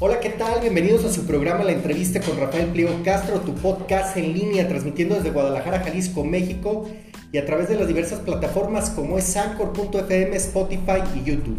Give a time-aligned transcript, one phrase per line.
[0.00, 0.60] Hola, ¿qué tal?
[0.60, 5.14] Bienvenidos a su programa La Entrevista con Rafael Pliego Castro, tu podcast en línea, transmitiendo
[5.14, 6.88] desde Guadalajara, Jalisco, México,
[7.30, 11.58] y a través de las diversas plataformas como es Anchor.fm, Spotify y YouTube.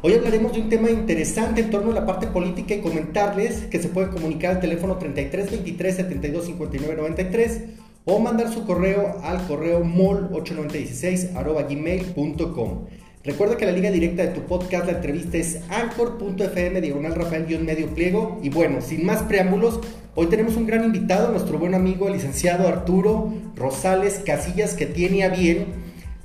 [0.00, 3.82] Hoy hablaremos de un tema interesante en torno a la parte política y comentarles que
[3.82, 7.60] se puede comunicar al teléfono 33 23 72 59 93
[8.06, 12.86] o mandar su correo al correo mol8916 gmail.com.
[13.24, 18.38] Recuerda que la liga directa de tu podcast, la entrevista es anchor.fm, diagonal Rafael-medio pliego.
[18.42, 19.80] Y bueno, sin más preámbulos,
[20.14, 25.24] hoy tenemos un gran invitado, nuestro buen amigo, el licenciado Arturo Rosales Casillas, que tiene
[25.24, 25.68] a bien,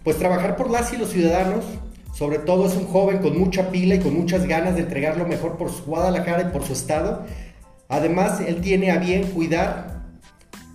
[0.03, 1.63] pues trabajar por las y los ciudadanos.
[2.13, 5.25] Sobre todo es un joven con mucha pila y con muchas ganas de entregar lo
[5.25, 7.23] mejor por su Guadalajara y por su estado.
[7.87, 10.01] Además, él tiene a bien cuidar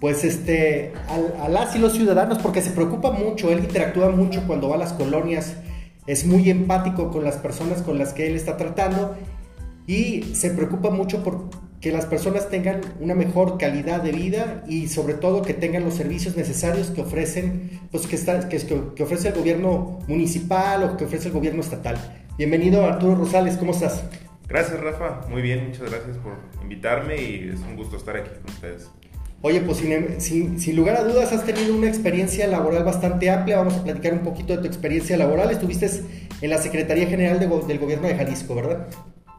[0.00, 4.42] pues este, a, a, las y los ciudadanos porque se preocupa mucho, él interactúa mucho
[4.46, 5.54] cuando va a las colonias
[6.06, 9.16] es muy empático con las personas con las que él está tratando
[9.86, 11.48] y se preocupa mucho por
[11.80, 15.92] que las personas tengan una mejor calidad de vida y sobre todo que tengan los
[15.92, 21.04] servicios necesarios que ofrecen, pues que, está, que, que ofrece el gobierno municipal o que
[21.04, 21.98] ofrece el gobierno estatal.
[22.38, 24.02] Bienvenido Arturo Rosales, ¿cómo estás?
[24.48, 28.54] Gracias Rafa, muy bien, muchas gracias por invitarme y es un gusto estar aquí con
[28.54, 28.90] ustedes.
[29.46, 33.58] Oye, pues sin, sin, lugar a dudas has tenido una experiencia laboral bastante amplia.
[33.58, 35.50] Vamos a platicar un poquito de tu experiencia laboral.
[35.50, 35.86] Estuviste
[36.40, 38.88] en la Secretaría General de, del Gobierno de Jalisco, ¿verdad?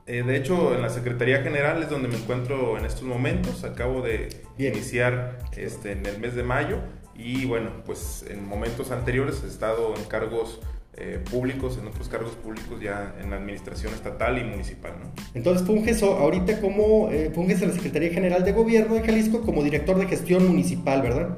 [0.06, 3.64] Eh, de hecho, en la Secretaría General es donde me encuentro en estos momentos.
[3.64, 6.82] Acabo de iniciar este, en el mes de mayo
[7.16, 10.62] y bueno, pues en momentos anteriores he estado en cargos
[10.98, 14.94] eh, públicos, en otros cargos públicos ya en la administración estatal y municipal.
[15.02, 15.12] ¿no?
[15.34, 19.64] Entonces funges ahorita como, eh, funges en la Secretaría General de Gobierno de Jalisco como
[19.64, 21.38] director de gestión municipal, ¿verdad?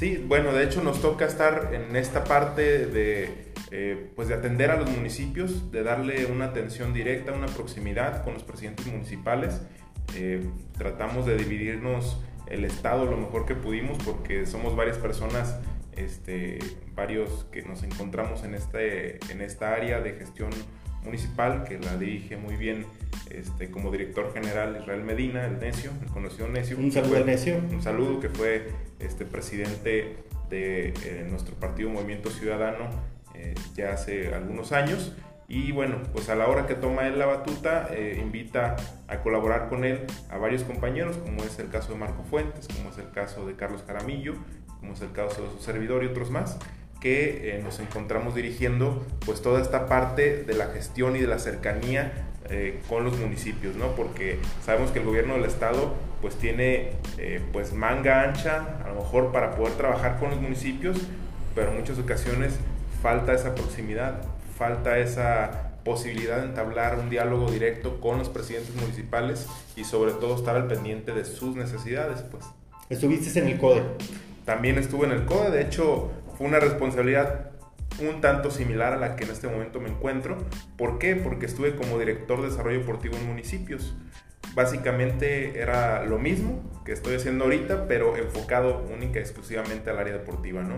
[0.00, 4.70] Sí, bueno, de hecho nos toca estar en esta parte de, eh, pues de atender
[4.70, 9.60] a los municipios, de darle una atención directa, una proximidad con los presidentes municipales.
[10.16, 10.42] Eh,
[10.76, 15.60] tratamos de dividirnos el estado lo mejor que pudimos porque somos varias personas
[15.96, 16.58] este,
[17.00, 20.50] varios que nos encontramos en, este, en esta área de gestión
[21.02, 22.84] municipal que la dirige muy bien
[23.30, 26.76] este, como director general Israel Medina, el Necio, el conocido Necio.
[26.76, 27.56] Un saludo al Necio.
[27.56, 28.68] Un saludo que fue
[28.98, 30.16] este, presidente
[30.50, 32.90] de eh, nuestro partido Movimiento Ciudadano
[33.34, 35.16] eh, ya hace algunos años.
[35.48, 38.76] Y bueno, pues a la hora que toma él la batuta, eh, invita
[39.08, 42.90] a colaborar con él a varios compañeros, como es el caso de Marco Fuentes, como
[42.90, 44.34] es el caso de Carlos Jaramillo
[44.80, 46.58] como es el caso de su servidor y otros más,
[47.00, 51.38] que eh, nos encontramos dirigiendo pues toda esta parte de la gestión y de la
[51.38, 52.12] cercanía
[52.50, 53.94] eh, con los municipios, ¿no?
[53.94, 58.96] Porque sabemos que el gobierno del estado pues tiene eh, pues manga ancha a lo
[58.96, 60.98] mejor para poder trabajar con los municipios,
[61.54, 62.54] pero en muchas ocasiones
[63.02, 64.22] falta esa proximidad,
[64.58, 69.46] falta esa posibilidad de entablar un diálogo directo con los presidentes municipales
[69.76, 72.44] y sobre todo estar al pendiente de sus necesidades, pues.
[72.90, 73.82] Estuviste en el CODE.
[74.44, 76.10] También estuve en el CODE, de hecho
[76.40, 77.52] una responsabilidad
[78.00, 80.38] un tanto similar a la que en este momento me encuentro.
[80.76, 81.16] ¿Por qué?
[81.16, 83.94] Porque estuve como director de desarrollo deportivo en municipios.
[84.54, 90.14] Básicamente era lo mismo que estoy haciendo ahorita, pero enfocado única y exclusivamente al área
[90.14, 90.76] deportiva, ¿no?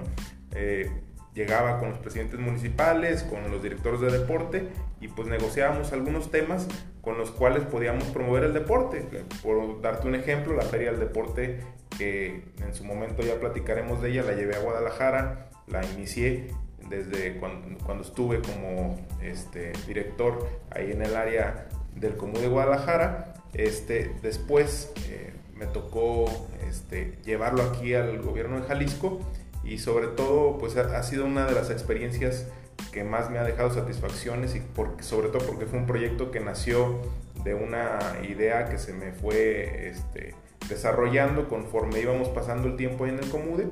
[0.55, 0.91] Eh,
[1.35, 4.69] llegaba con los presidentes municipales, con los directores de deporte
[5.01, 6.69] y pues negociábamos algunos temas
[7.01, 9.07] con los cuales podíamos promover el deporte.
[9.43, 11.61] Por darte un ejemplo, la Feria del Deporte,
[11.97, 16.49] que en su momento ya platicaremos de ella, la llevé a Guadalajara, la inicié
[16.89, 23.35] desde cuando, estuve como este, director ahí en el área del Comú de Guadalajara.
[23.55, 26.25] Este, después eh, me tocó
[26.69, 29.21] este, llevarlo aquí al gobierno de Jalisco
[29.65, 32.47] y sobre todo pues ha, sido una de las experiencias
[32.91, 36.41] que más me ha dejado satisfacciones y porque, sobre todo porque fue un proyecto que
[36.41, 37.01] nació
[37.45, 37.99] de una
[38.29, 40.35] idea que se me fue este,
[40.69, 43.69] desarrollando conforme íbamos pasando el tiempo en el Comude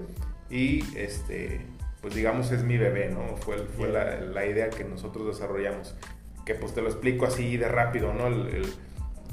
[0.49, 1.61] y este,
[2.01, 3.37] pues digamos es mi bebé, ¿no?
[3.37, 5.95] Fue, fue la, la, idea que nosotros desarrollamos,
[6.45, 8.27] que pues te lo explico así de rápido, ¿no?
[8.27, 8.73] El,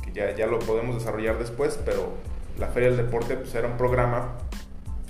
[0.03, 2.13] que ya, ya lo podemos desarrollar después, pero
[2.57, 4.37] la Feria del Deporte pues era un programa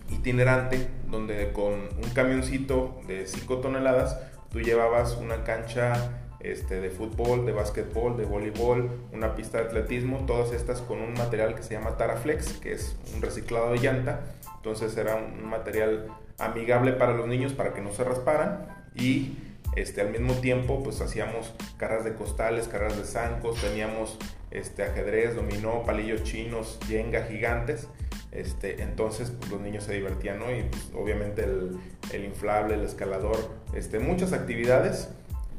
[0.10, 4.20] itinerante donde con un camioncito de 5 toneladas
[4.52, 10.26] tú llevabas una cancha este, de fútbol, de básquetbol, de voleibol, una pista de atletismo,
[10.26, 14.22] todas estas con un material que se llama Taraflex, que es un reciclado de llanta.
[14.68, 19.38] Entonces era un material amigable para los niños para que no se rasparan y
[19.78, 24.18] este, al mismo tiempo pues hacíamos carras de costales, carras de zancos, teníamos
[24.52, 27.88] este, ajedrez, dominó, palillos chinos, yenga gigantes
[28.34, 30.54] este, entonces pues, los niños se divertían, ¿no?
[30.54, 31.80] Y pues, obviamente el,
[32.12, 33.38] el, inflable, el escalador,
[33.74, 35.08] este, muchas actividades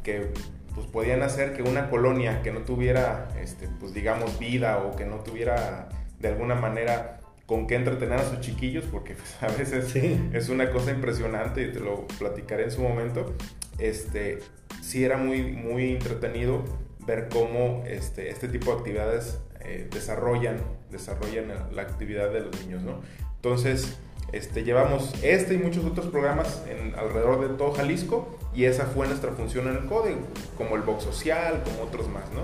[0.05, 0.33] que
[0.75, 5.07] pues podían hacer que una colonia que no tuviera, este, pues digamos, vida o que
[5.07, 5.89] no tuviera
[6.21, 7.18] de alguna manera
[7.49, 11.73] con qué entretener a sus chiquillos, porque pues, a veces es una cosa impresionante y
[11.73, 13.35] te lo platicaré en su momento,
[13.79, 14.41] este,
[14.83, 16.63] sí era muy, muy entretenido
[17.07, 20.59] ver cómo este, este tipo de actividades eh, desarrollan,
[20.91, 23.01] desarrollan la actividad de los niños, ¿no?
[23.37, 23.99] Entonces,
[24.33, 29.07] este, llevamos este y muchos otros programas en, alrededor de todo Jalisco y esa fue
[29.07, 30.21] nuestra función en el código,
[30.59, 32.43] como el box social, como otros más, ¿no?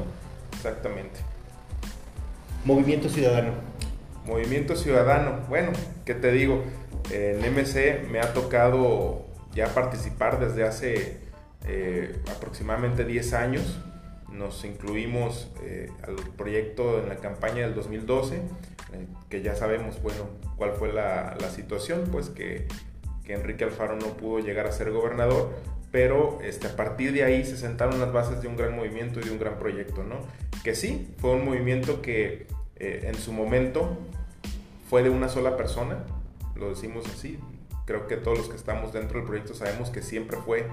[0.57, 1.21] Exactamente.
[2.65, 3.74] Movimiento Ciudadano.
[4.25, 5.73] Movimiento Ciudadano, bueno,
[6.05, 6.63] ¿qué te digo?
[7.11, 11.19] En MC me ha tocado ya participar desde hace
[11.67, 13.79] eh, aproximadamente 10 años.
[14.33, 20.29] Nos incluimos eh, al proyecto en la campaña del 2012 eh, que ya sabemos, bueno,
[20.57, 22.67] cuál fue la, la situación, pues que,
[23.25, 25.51] que, Enrique Alfaro no pudo llegar a ser gobernador,
[25.91, 29.25] pero este, a partir de ahí se sentaron las bases de un gran movimiento y
[29.25, 30.17] de un gran proyecto, ¿no?
[30.63, 33.97] Que sí, fue un movimiento que eh, en su momento
[34.89, 36.05] fue de una sola persona,
[36.55, 37.39] lo decimos así,
[37.85, 40.67] creo que todos los que estamos dentro del proyecto sabemos que siempre fue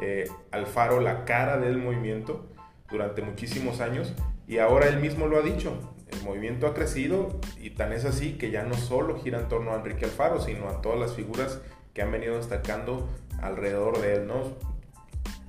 [0.00, 2.46] eh, Alfaro la cara del movimiento
[2.90, 4.12] durante muchísimos años
[4.46, 8.38] y ahora él mismo lo ha dicho, el movimiento ha crecido y tan es así
[8.38, 11.60] que ya no solo gira en torno a Enrique Alfaro, sino a todas las figuras
[11.92, 13.08] que han venido destacando
[13.42, 14.56] alrededor de él, ¿no?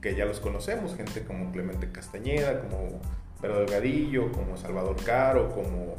[0.02, 3.00] Que ya los conocemos, gente como Clemente Castañeda, como
[3.42, 5.96] Pedro Delgadillo, como Salvador Caro, como,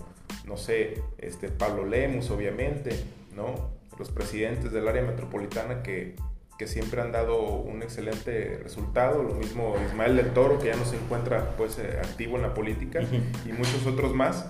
[0.47, 2.91] no sé, este, Pablo Lemus, obviamente,
[3.35, 3.71] ¿no?
[3.99, 6.17] Los presidentes del área metropolitana que,
[6.59, 10.85] que siempre han dado un excelente resultado, lo mismo Ismael del Toro, que ya no
[10.85, 13.01] se encuentra pues eh, activo en la política,
[13.47, 14.47] y muchos otros más,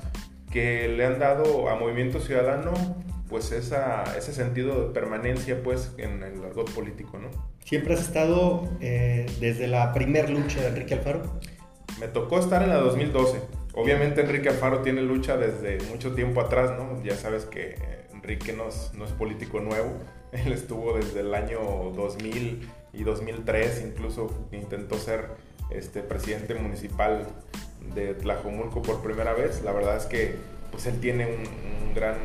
[0.51, 2.73] que le han dado a Movimiento Ciudadano
[3.29, 7.29] pues esa, ese sentido de permanencia pues en el argot político, ¿no?
[7.65, 11.23] ¿Siempre has estado eh, desde la primer lucha de Enrique Alfaro?
[12.01, 13.41] Me tocó estar en la 2012.
[13.75, 17.03] Obviamente Enrique Alfaro tiene lucha desde mucho tiempo atrás, ¿no?
[17.05, 17.77] Ya sabes que
[18.13, 19.93] Enrique no es, no es político nuevo,
[20.33, 21.61] él estuvo desde el año
[21.95, 25.29] 2000 y 2003, incluso intentó ser
[25.71, 27.27] este, presidente municipal
[27.95, 29.63] de Tlajomulco por primera vez.
[29.63, 30.37] La verdad es que
[30.71, 32.17] pues él tiene un, gran,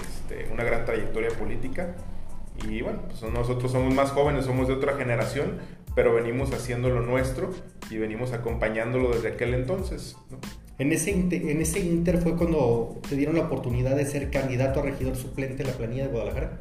[0.00, 1.94] este, una gran trayectoria política
[2.68, 5.58] y bueno, pues nosotros somos más jóvenes, somos de otra generación,
[5.94, 7.50] pero venimos haciendo lo nuestro
[7.90, 10.16] y venimos acompañándolo desde aquel entonces.
[10.78, 14.82] En ese, en ese inter fue cuando te dieron la oportunidad de ser candidato a
[14.82, 16.60] regidor suplente en la planilla de Guadalajara.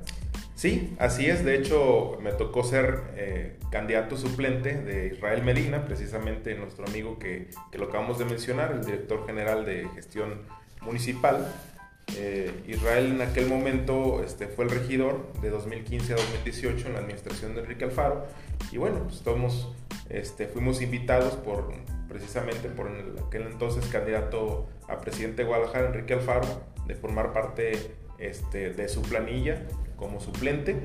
[0.56, 1.44] Sí, así es.
[1.44, 7.50] De hecho, me tocó ser eh, candidato suplente de Israel Medina, precisamente nuestro amigo que,
[7.71, 10.44] que, lo acabamos de mencionar, el director general de gestión
[10.81, 11.51] municipal.
[12.16, 17.00] Eh, Israel en aquel momento este, fue el regidor de 2015 a 2018 en la
[17.00, 18.28] administración de Enrique Alfaro.
[18.72, 19.22] Y bueno, pues
[20.10, 21.74] este, fuimos invitados por
[22.08, 22.88] precisamente por
[23.28, 26.48] aquel entonces candidato a presidente de Guadalajara, Enrique Alfaro,
[26.86, 29.64] de formar parte este, de su planilla
[29.98, 30.76] como suplente.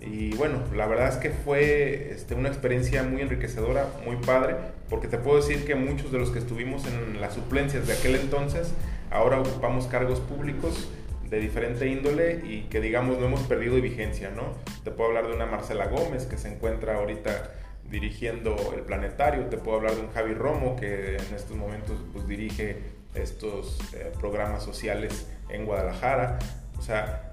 [0.00, 4.56] Y bueno, la verdad es que fue este, una experiencia muy enriquecedora, muy padre,
[4.88, 8.14] porque te puedo decir que muchos de los que estuvimos en las suplencias de aquel
[8.14, 8.72] entonces,
[9.10, 10.88] ahora ocupamos cargos públicos
[11.28, 14.54] de diferente índole y que digamos no hemos perdido vigencia, ¿no?
[14.82, 17.52] Te puedo hablar de una Marcela Gómez que se encuentra ahorita
[17.88, 22.26] dirigiendo el planetario, te puedo hablar de un Javi Romo que en estos momentos pues,
[22.26, 22.78] dirige
[23.14, 26.38] estos eh, programas sociales en Guadalajara,
[26.78, 27.30] o sea,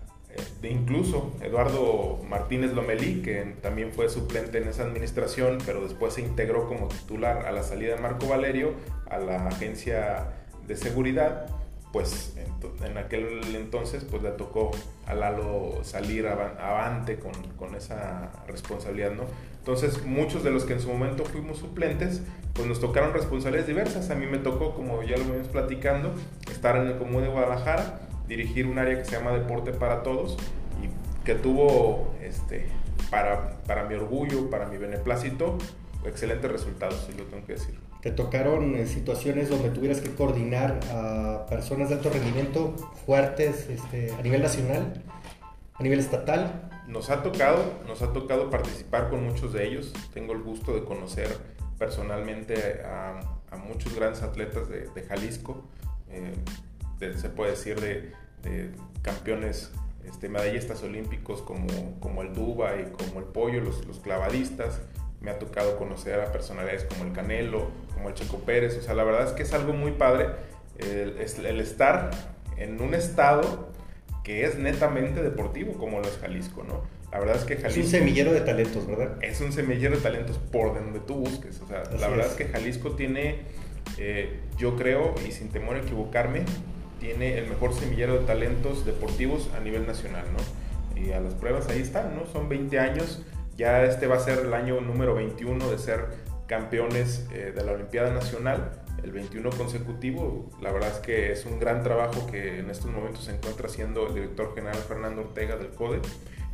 [0.61, 6.21] de incluso Eduardo Martínez Lomelí, que también fue suplente en esa administración, pero después se
[6.21, 8.73] integró como titular a la salida de Marco Valerio
[9.09, 10.33] a la agencia
[10.67, 11.47] de seguridad,
[11.91, 12.35] pues
[12.83, 14.71] en, aquel entonces pues le tocó
[15.05, 19.23] a Lalo salir avante con, con, esa responsabilidad, ¿no?
[19.59, 22.21] Entonces muchos de los que en su momento fuimos suplentes,
[22.53, 24.09] pues nos tocaron responsabilidades diversas.
[24.09, 26.13] A mí me tocó, como ya lo venimos platicando,
[26.51, 30.37] estar en el Común de Guadalajara, dirigir un área que se llama Deporte para Todos
[30.81, 32.67] y que tuvo, este,
[33.09, 35.57] para, para mi orgullo, para mi beneplácito,
[36.05, 37.77] excelentes resultados, si lo tengo que decir.
[38.07, 42.73] ¿Te tocaron eh, situaciones donde tuvieras que coordinar a personas de alto rendimiento
[43.05, 45.03] fuertes este, a nivel nacional,
[45.73, 46.69] a nivel estatal?
[46.87, 49.91] Nos ha tocado, nos ha tocado participar con muchos de ellos.
[50.13, 51.27] Tengo el gusto de conocer
[51.77, 53.19] personalmente a,
[53.51, 55.65] a muchos grandes atletas de, de Jalisco.
[56.09, 58.13] Eh, se puede decir, de,
[59.01, 59.73] campeones
[60.05, 64.79] este, medallistas olímpicos como, como el Duba y como el Pollo, los, los clavadistas.
[65.27, 68.77] Me ha tocado conocer a personalidades como el Canelo, como el Checo Pérez.
[68.77, 70.27] O sea, la verdad es que es algo muy padre
[70.77, 72.11] el, el estar
[72.55, 73.67] en un estado
[74.23, 76.81] que es netamente deportivo, como lo es Jalisco, ¿no?
[77.11, 77.81] La verdad es que Jalisco...
[77.81, 79.21] Es un semillero de talentos, ¿verdad?
[79.21, 81.59] Es un semillero de talentos por donde tú busques.
[81.59, 82.33] O sea, la verdad es.
[82.35, 83.39] que Jalisco tiene,
[83.97, 86.43] eh, yo creo, y sin temor a equivocarme,
[87.01, 91.01] tiene el mejor semillero de talentos deportivos a nivel nacional, ¿no?
[91.01, 92.25] Y a las pruebas ahí están, ¿no?
[92.31, 93.25] Son 20 años,
[93.57, 96.05] ya este va a ser el año número 21 de ser
[96.45, 98.71] campeones eh, de la Olimpiada Nacional,
[99.03, 100.49] el 21 consecutivo.
[100.61, 104.07] La verdad es que es un gran trabajo que en estos momentos se encuentra haciendo
[104.07, 106.01] el director general Fernando Ortega del CODE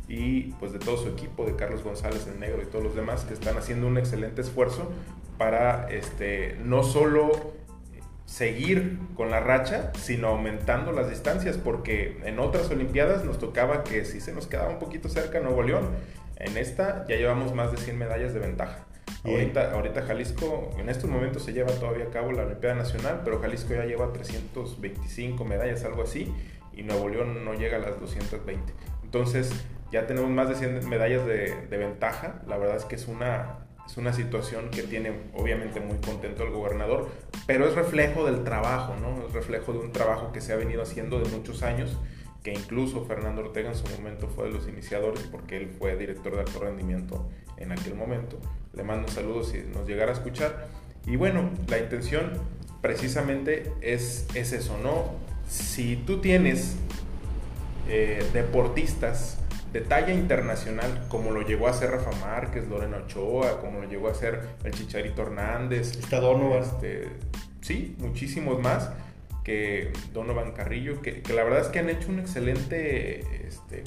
[0.08, 3.24] y pues de todo su equipo, de Carlos González el Negro y todos los demás
[3.24, 4.90] que están haciendo un excelente esfuerzo
[5.38, 7.54] para este, no solo
[8.26, 14.04] seguir con la racha, sino aumentando las distancias, porque en otras Olimpiadas nos tocaba que
[14.04, 15.90] si se nos quedaba un poquito cerca Nuevo León,
[16.36, 18.86] en esta ya llevamos más de 100 medallas de ventaja.
[19.24, 23.40] Ahorita, ahorita Jalisco, en estos momentos se lleva todavía a cabo la Olimpiada Nacional, pero
[23.40, 26.32] Jalisco ya lleva 325 medallas, algo así,
[26.74, 28.72] y Nuevo León no llega a las 220.
[29.02, 32.42] Entonces, ya tenemos más de 100 medallas de, de ventaja.
[32.46, 36.50] La verdad es que es una, es una situación que tiene obviamente muy contento el
[36.50, 37.08] gobernador,
[37.46, 39.26] pero es reflejo del trabajo, ¿no?
[39.26, 41.98] Es reflejo de un trabajo que se ha venido haciendo de muchos años,
[42.44, 46.34] que incluso Fernando Ortega en su momento fue de los iniciadores porque él fue director
[46.34, 48.38] de alto rendimiento en aquel momento.
[48.74, 50.68] Le mando un saludo si nos llegara a escuchar.
[51.06, 52.32] Y bueno, la intención
[52.82, 55.14] precisamente es, es eso, ¿no?
[55.48, 56.76] Si tú tienes
[57.88, 59.38] eh, deportistas
[59.72, 64.08] de talla internacional, como lo llegó a hacer Rafa Márquez, Lorena Ochoa, como lo llegó
[64.08, 65.96] a hacer el Chicharito Hernández.
[65.96, 66.62] Está Donovan.
[66.62, 67.08] Este,
[67.62, 68.90] sí, muchísimos más
[69.44, 73.84] que Donovan Carrillo, que, la verdad es que han hecho una excelente este,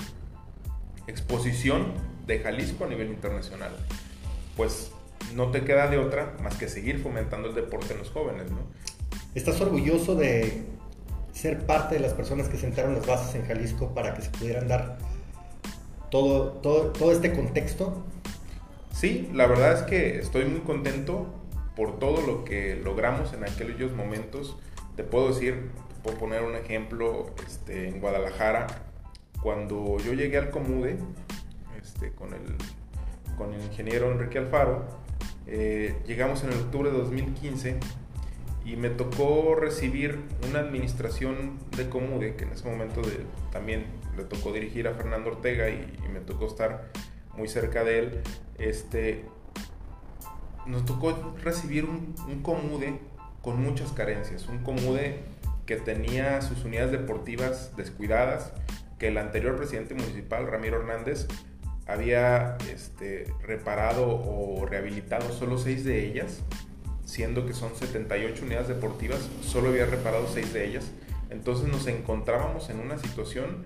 [1.08, 1.94] exposición
[2.28, 3.72] de Jalisco a nivel internacional.
[4.56, 4.92] Pues
[5.36, 8.60] no te queda de otra más que seguir fomentando el deporte en los jóvenes, ¿no?
[9.36, 10.64] ¿Estás orgulloso de
[11.34, 14.68] ser parte de las personas que sentaron las bases en Jalisco para que se pudieran
[14.68, 14.98] dar
[16.10, 18.04] todo, todo, todo este contexto?
[18.94, 21.28] Sí, la verdad es que estoy muy contento
[21.76, 24.58] por todo lo que logramos en aquellos momentos.
[24.98, 28.66] Te puedo decir, te puedo poner un ejemplo este, en Guadalajara.
[29.44, 30.98] Cuando yo llegué al Comude,
[31.80, 32.42] este, con, el,
[33.38, 34.86] con el ingeniero Enrique Alfaro,
[35.46, 37.80] eh, llegamos en octubre de 2015
[38.66, 43.04] y me tocó recibir una administración de Comude, que en ese momento
[43.52, 43.86] también
[44.18, 46.90] le tocó dirigir a Fernando Ortega y, me tocó estar
[47.38, 48.22] muy cerca de él,
[48.58, 49.26] este,
[50.66, 53.00] nos tocó recibir un, un, Comude
[53.48, 55.22] con muchas carencias, un Comude
[55.66, 58.52] que tenía sus unidades deportivas descuidadas,
[59.00, 61.28] que el anterior presidente municipal, Ramiro Hernández,
[61.86, 66.42] había este, reparado o rehabilitado solo seis de ellas,
[67.06, 70.92] siendo que son 78 unidades deportivas, solo había reparado seis de ellas.
[71.30, 73.64] Entonces nos encontrábamos en una situación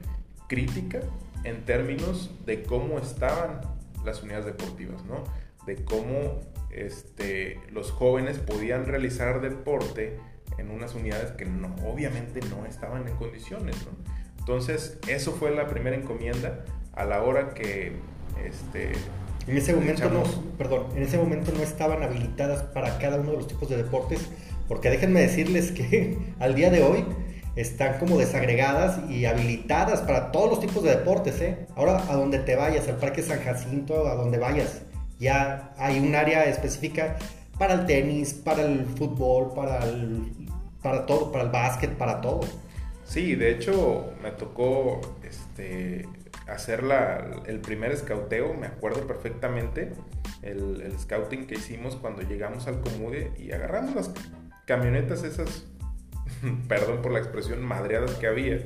[0.48, 1.00] crítica
[1.44, 3.62] en términos de cómo estaban
[4.06, 5.24] las unidades deportivas, ¿no?
[5.66, 6.40] De cómo
[6.74, 10.18] este, los jóvenes podían realizar deporte
[10.58, 13.92] en unas unidades que no, obviamente no estaban en condiciones, ¿no?
[14.40, 17.94] Entonces, eso fue la primera encomienda a la hora que
[18.44, 18.92] este,
[19.48, 20.24] en ese momento no,
[20.58, 24.30] perdón, en ese momento no estaban habilitadas para cada uno de los tipos de deportes,
[24.68, 27.06] porque déjenme decirles que al día de hoy
[27.56, 31.42] están como desagregadas y habilitadas para todos los tipos de deportes.
[31.42, 31.68] ¿eh?
[31.76, 34.84] Ahora, a donde te vayas, al Parque San Jacinto, a donde vayas,
[35.22, 37.18] ya hay un área específica
[37.58, 40.34] para el tenis, para el fútbol, para, el,
[40.82, 42.42] para todo, para el básquet, para todo.
[43.06, 46.08] Sí, de hecho me tocó este,
[46.48, 46.84] hacer
[47.46, 49.94] el primer escauteo, me acuerdo perfectamente
[50.42, 54.12] el, el scouting que hicimos cuando llegamos al Comude y agarramos las
[54.66, 55.66] camionetas esas
[56.68, 58.60] perdón por la expresión, madreadas que había.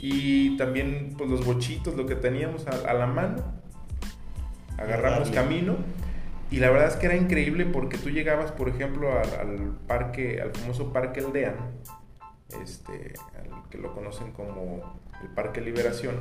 [0.00, 3.62] Y también pues, los bochitos, lo que teníamos a, la mano.
[4.78, 5.76] Agarramos camino.
[6.50, 10.52] Y la verdad es que era increíble porque tú llegabas, por ejemplo, al, parque, al
[10.52, 11.56] famoso Parque Aldean,
[12.62, 13.14] este,
[13.70, 16.16] que lo conocen como el Parque Liberación.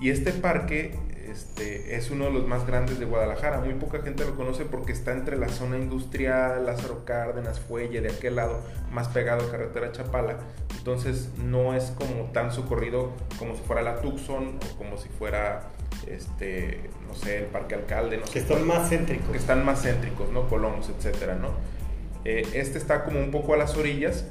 [0.00, 0.98] Y este parque
[1.28, 3.60] este, es uno de los más grandes de Guadalajara.
[3.60, 8.10] Muy poca gente lo conoce porque está entre la zona industrial, Lázaro Cárdenas, Fuelle, de
[8.10, 8.60] aquel lado,
[8.92, 10.38] más pegado a carretera Chapala.
[10.76, 15.70] Entonces no es como tan socorrido como si fuera la Tucson o como si fuera,
[16.06, 18.18] este, no sé, el Parque Alcalde.
[18.18, 19.30] No que están más céntricos.
[19.30, 20.48] Que están más céntricos, ¿no?
[20.48, 21.48] Colomos, etcétera, ¿no?
[22.24, 24.26] Eh, este está como un poco a las orillas,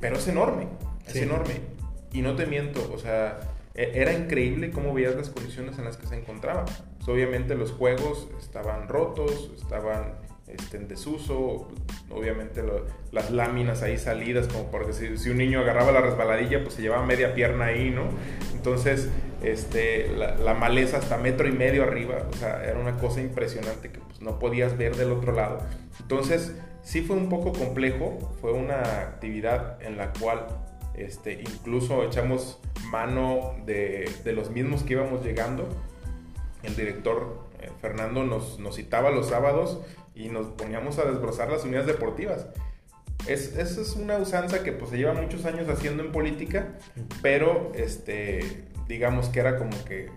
[0.00, 0.68] pero es enorme,
[1.06, 1.60] es enorme.
[2.12, 3.40] Y no te miento, o sea
[3.74, 6.64] e, era increíble cómo veías las condiciones en las que se encontraba.
[6.64, 10.14] Pues, obviamente los juegos estaban rotos, estaban
[10.46, 11.68] este, en desuso,
[12.10, 12.62] obviamente
[13.12, 16.82] las láminas ahí salidas, como porque si, si, un niño agarraba la resbaladilla, pues se
[16.82, 18.08] llevaba media pierna ahí, ¿no?
[18.54, 19.08] Entonces,
[19.42, 23.98] este, la, maleza hasta metro y medio arriba, o sea, era una cosa impresionante que
[24.00, 25.60] pues, no podías ver del otro lado.
[26.00, 30.46] Entonces, sí fue un poco complejo, fue una actividad en la cual
[30.94, 32.60] este, incluso echamos
[32.90, 35.68] mano de, de los mismos que íbamos llegando.
[36.62, 39.80] El director eh, Fernando nos, nos citaba los sábados
[40.14, 42.46] y nos poníamos a desbrozar las unidades deportivas.
[43.26, 46.74] Es, esa es una usanza que pues se lleva muchos años haciendo en política,
[47.22, 50.10] pero este, digamos que era como que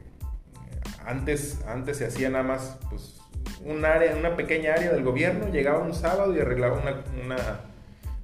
[1.05, 3.21] antes, antes se hacía nada más pues,
[3.65, 6.81] un área, una pequeña área del gobierno, llegaba un sábado y arreglaba
[7.23, 7.61] una,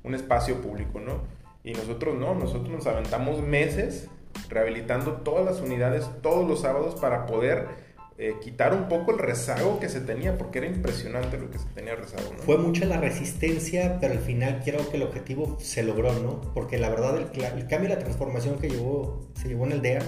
[0.04, 1.22] un espacio público, ¿no?
[1.64, 4.10] Y nosotros no, nosotros nos aventamos meses
[4.50, 7.68] rehabilitando todas las unidades todos los sábados para poder
[8.16, 11.66] eh, quitar un poco el rezago que se tenía, porque era impresionante lo que se
[11.74, 12.32] tenía rezago.
[12.46, 16.40] Fue mucha la resistencia, pero al final creo que el objetivo se logró, ¿no?
[16.54, 20.02] Porque la verdad el, cambio y la transformación que llevó, se llevó en el DEA,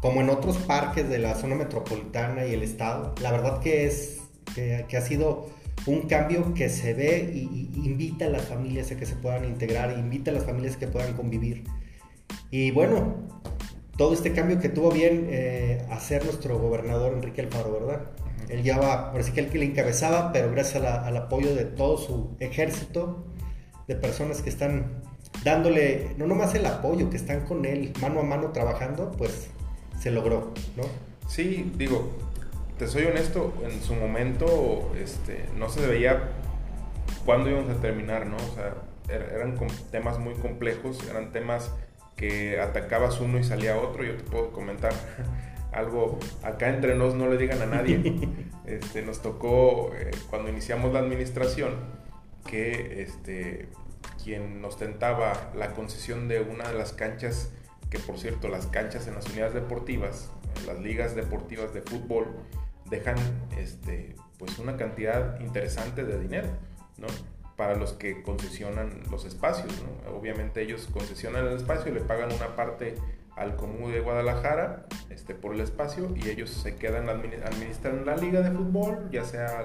[0.00, 4.20] como en otros parques de la zona metropolitana y el estado, la verdad que es
[4.54, 5.48] que, ha sido
[5.86, 9.96] un cambio que se ve y, invita a las familias a que se puedan integrar,
[9.96, 11.64] invita a las familias a que puedan convivir.
[12.50, 13.28] Y bueno,
[13.98, 18.02] todo este cambio que tuvo bien eh, hacer nuestro gobernador Enrique Alfaro, ¿verdad?
[18.48, 21.98] Él ya va, parece que él que le encabezaba, pero gracias al apoyo de todo
[21.98, 23.26] su ejército
[23.88, 25.02] de personas que están
[25.44, 29.50] dándole, no nomás el apoyo, que están con él mano a mano trabajando, pues
[30.00, 30.84] se logró, ¿no?
[31.26, 32.12] Sí, digo,
[32.78, 36.30] te soy honesto, en su momento este, no se veía
[37.26, 38.36] cuándo íbamos a terminar, ¿no?
[38.36, 38.74] O sea,
[39.08, 39.56] er, eran
[39.90, 41.72] temas muy complejos, eran temas
[42.18, 44.04] que atacabas uno y salía otro.
[44.04, 44.92] Yo te puedo comentar
[45.72, 48.28] algo, acá entre nos no le digan a nadie.
[48.68, 51.70] Este, nos tocó eh, cuando iniciamos la administración
[52.46, 53.70] que este,
[54.22, 57.50] quien ostentaba la concesión de una de las canchas,
[57.88, 62.26] que por cierto las canchas en las unidades deportivas, en las ligas deportivas de fútbol,
[62.90, 63.16] dejan
[63.56, 66.48] este, pues una cantidad interesante de dinero,
[66.98, 67.06] ¿no?
[67.58, 69.72] Para los que concesionan los espacios.
[70.16, 72.94] Obviamente ellos concesionan el espacio le pagan una parte
[73.34, 78.42] al Común de Guadalajara este, por el espacio y ellos se quedan administrando la liga
[78.42, 79.64] de fútbol, ya sea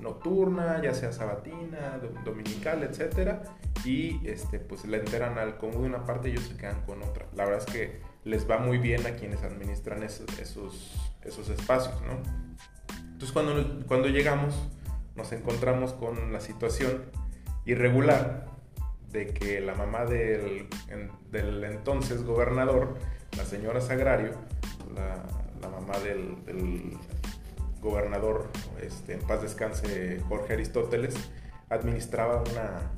[0.00, 3.42] nocturna, ya sea sabatina, dominical, etcétera,
[3.84, 7.00] y este, pues le enteran al Común de una parte y ellos se quedan con
[7.04, 7.26] otra.
[7.36, 11.94] La verdad es que les va muy bien a quienes administran esos, esos, esos espacios,
[12.02, 12.18] ¿no?
[13.12, 14.68] Entonces cuando, cuando llegamos
[15.16, 17.04] nos encontramos con la situación
[17.64, 18.46] irregular
[19.10, 20.68] de que la mamá del,
[21.30, 22.96] del entonces gobernador,
[23.36, 24.32] la señora Sagrario,
[24.94, 26.96] la, mamá del,
[27.80, 28.50] gobernador,
[28.82, 31.14] este, en paz descanse Jorge Aristóteles,
[31.70, 32.92] administraba una,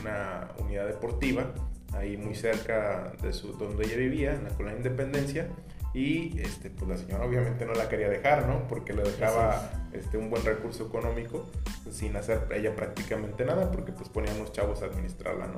[0.00, 1.54] una unidad deportiva
[1.94, 5.48] ahí muy cerca de su, donde ella vivía, en la colonia Independencia,
[5.96, 8.68] y este, pues la señora obviamente no la quería dejar, ¿no?
[8.68, 11.50] Porque le dejaba este, un buen recurso económico
[11.90, 15.54] sin hacer ella prácticamente nada, porque pues ponían los chavos a administrarla, ¿no?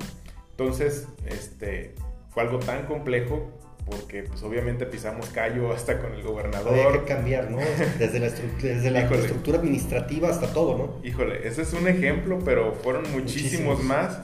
[0.51, 1.93] Entonces, este,
[2.29, 3.51] fue algo tan complejo
[3.85, 6.73] porque pues obviamente pisamos callo hasta con el gobernador.
[6.73, 7.57] Había que cambiar, ¿no?
[7.99, 11.05] Desde la, desde la estructura administrativa hasta todo, ¿no?
[11.05, 14.19] Híjole, ese es un ejemplo, pero fueron muchísimos, más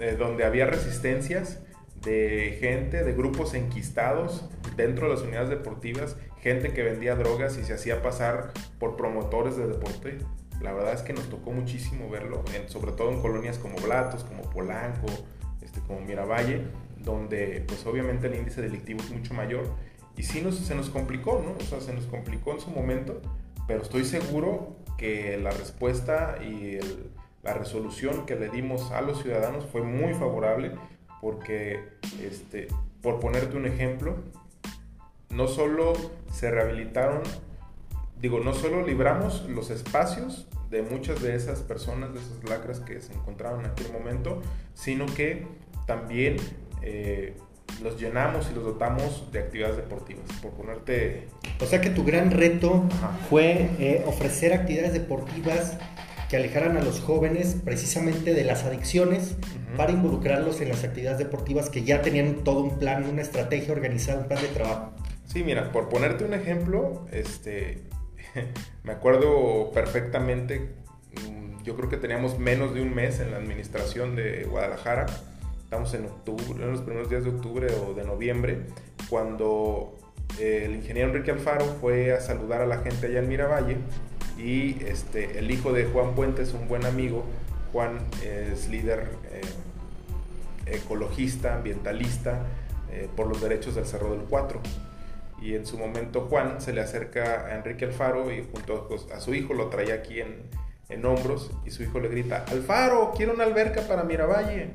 [0.00, 1.60] eh, donde había resistencias
[2.02, 7.64] de gente, de grupos enquistados dentro de las unidades deportivas, gente que vendía drogas y
[7.64, 10.18] se hacía pasar por promotores de deporte.
[10.60, 14.42] La verdad es que nos tocó muchísimo verlo, sobre todo en colonias como Blatos, como
[14.50, 15.06] Polanco,
[15.62, 16.62] este, como Miravalle,
[16.98, 19.64] donde pues obviamente el índice delictivo es mucho mayor.
[20.16, 21.56] Y sí nos, se nos complicó, ¿no?
[21.58, 23.20] O sea, se nos complicó en su momento,
[23.66, 26.78] pero estoy seguro que la respuesta y
[27.42, 30.72] la resolución que le dimos a los ciudadanos fue muy favorable
[31.26, 31.80] porque,
[32.22, 32.68] este,
[33.02, 34.14] por ponerte un ejemplo,
[35.28, 35.92] no solo
[36.32, 37.20] se rehabilitaron,
[38.20, 43.00] digo, no solo libramos los espacios de muchas de esas personas, de esas lacras que
[43.00, 44.40] se encontraban en aquel momento,
[44.74, 45.48] sino que
[45.84, 46.36] también
[46.82, 47.36] eh,
[47.82, 51.26] los llenamos y los dotamos de actividades deportivas, por ponerte...
[51.60, 52.84] O sea que tu gran reto
[53.28, 55.76] fue eh, ofrecer actividades deportivas
[56.28, 59.36] que alejaran a los jóvenes precisamente de las adicciones
[59.76, 64.20] para involucrarlos en las actividades deportivas que ya tenían todo un plan, una estrategia organizada,
[64.20, 64.92] un plan de trabajo.
[65.26, 67.82] Sí, mira, por ponerte un ejemplo, este,
[68.84, 70.74] me acuerdo perfectamente,
[71.28, 75.06] mm, yo creo que teníamos menos de un mes en la administración de Guadalajara,
[75.62, 78.66] estamos en octubre, en los primeros días de octubre o de noviembre,
[79.08, 80.05] cuando
[80.38, 83.76] el ingeniero Enrique Alfaro fue a saludar a la gente allá en Miravalle
[84.38, 87.24] y este, el hijo de Juan Puentes, un buen amigo,
[87.72, 89.40] Juan es líder eh,
[90.66, 92.46] ecologista, ambientalista
[92.90, 94.60] eh, por los derechos del Cerro del Cuatro.
[95.40, 99.34] Y en su momento Juan se le acerca a Enrique Alfaro y junto a su
[99.34, 100.42] hijo lo trae aquí en,
[100.88, 104.70] en hombros y su hijo le grita, Alfaro, quiero una alberca para Miravalle.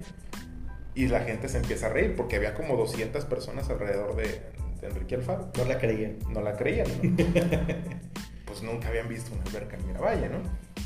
[0.93, 4.41] Y la gente se empieza a reír porque había como 200 personas alrededor de,
[4.81, 5.51] Enrique Alfaro.
[5.57, 6.17] No la creían.
[6.29, 6.87] No la creían,
[8.45, 10.39] pues nunca habían visto una alberca en Miravalle, ¿no?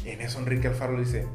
[0.04, 1.28] Y en eso Enrique Alfaro le dice,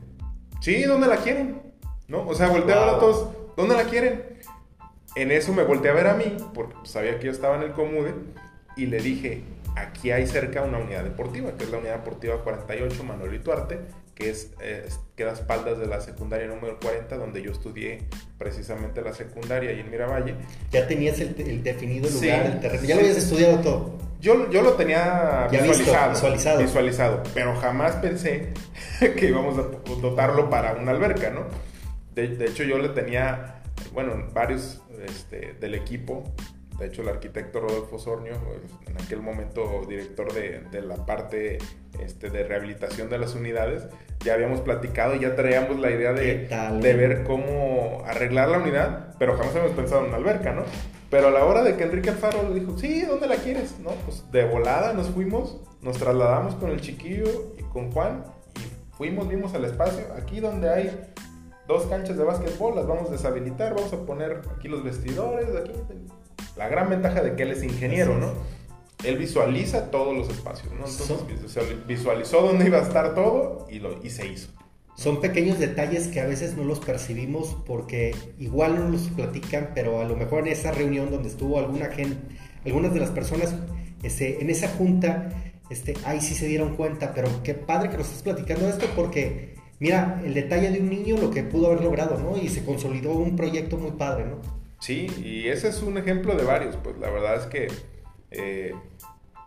[0.60, 1.60] sí, ¿dónde la quieren?
[2.08, 2.26] ¿No?
[2.26, 4.38] O sea, voltea a ver a todos, ¿dónde la quieren?
[5.16, 7.72] En eso me volteé a ver a mí, porque sabía que yo estaba en el
[7.72, 8.14] Comude,
[8.76, 9.42] y le dije,
[9.74, 13.80] aquí hay cerca una unidad deportiva, que es la unidad deportiva 48 Manuel Duarte,
[14.20, 14.50] que es,
[15.16, 18.04] queda a espaldas de la secundaria número 40, donde yo estudié
[18.38, 20.34] precisamente la secundaria y en Miravalle.
[20.70, 23.98] Ya tenías el, definido lugar, el terreno, ya lo habías estudiado todo.
[24.20, 28.52] Yo, yo lo tenía visualizado, visualizado, visualizado, pero jamás pensé
[29.16, 29.62] que íbamos a
[30.00, 31.46] dotarlo para una alberca, ¿no?
[32.14, 33.62] De, de hecho, yo le tenía,
[33.94, 36.24] bueno, varios este, del equipo
[36.80, 41.58] de hecho, el arquitecto Rodolfo Sornio, pues, en aquel momento director de, de la parte
[42.04, 43.86] este, de rehabilitación de las unidades,
[44.24, 46.48] ya habíamos platicado y ya traíamos la idea de,
[46.80, 50.62] de ver cómo arreglar la unidad, pero jamás habíamos pensado en una alberca, ¿no?
[51.10, 53.78] Pero a la hora de que Enrique Alfaro le dijo, sí, ¿dónde la quieres?
[53.80, 58.24] No, pues de volada nos fuimos, nos trasladamos con el chiquillo y con Juan
[58.56, 61.12] y fuimos, vimos al espacio, aquí donde hay
[61.66, 65.72] dos canchas de básquetbol, las vamos a deshabilitar, vamos a poner aquí los vestidores, aquí
[66.56, 68.32] la gran ventaja de que él es ingeniero, ¿no?
[69.04, 70.86] Él visualiza todos los espacios, ¿no?
[70.86, 74.50] Entonces visualizó dónde iba a estar todo y, lo, y se hizo.
[74.96, 80.00] Son pequeños detalles que a veces no los percibimos porque igual no los platican, pero
[80.00, 82.18] a lo mejor en esa reunión donde estuvo alguna gente,
[82.66, 83.54] algunas de las personas
[84.02, 85.30] este, en esa junta,
[85.70, 89.54] este, ahí sí se dieron cuenta, pero qué padre que nos estés platicando esto porque
[89.78, 92.36] mira el detalle de un niño lo que pudo haber logrado, ¿no?
[92.36, 94.40] Y se consolidó un proyecto muy padre, ¿no?
[94.80, 96.76] Sí, y ese es un ejemplo de varios.
[96.76, 97.68] Pues la verdad es que
[98.30, 98.74] eh,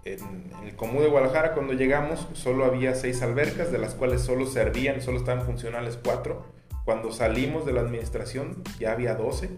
[0.05, 4.45] en, el Común de Guadalajara cuando llegamos solo había seis albercas, de las cuales solo
[4.45, 6.45] servían, solo estaban funcionales cuatro.
[6.85, 9.49] Cuando salimos de la administración ya había doce.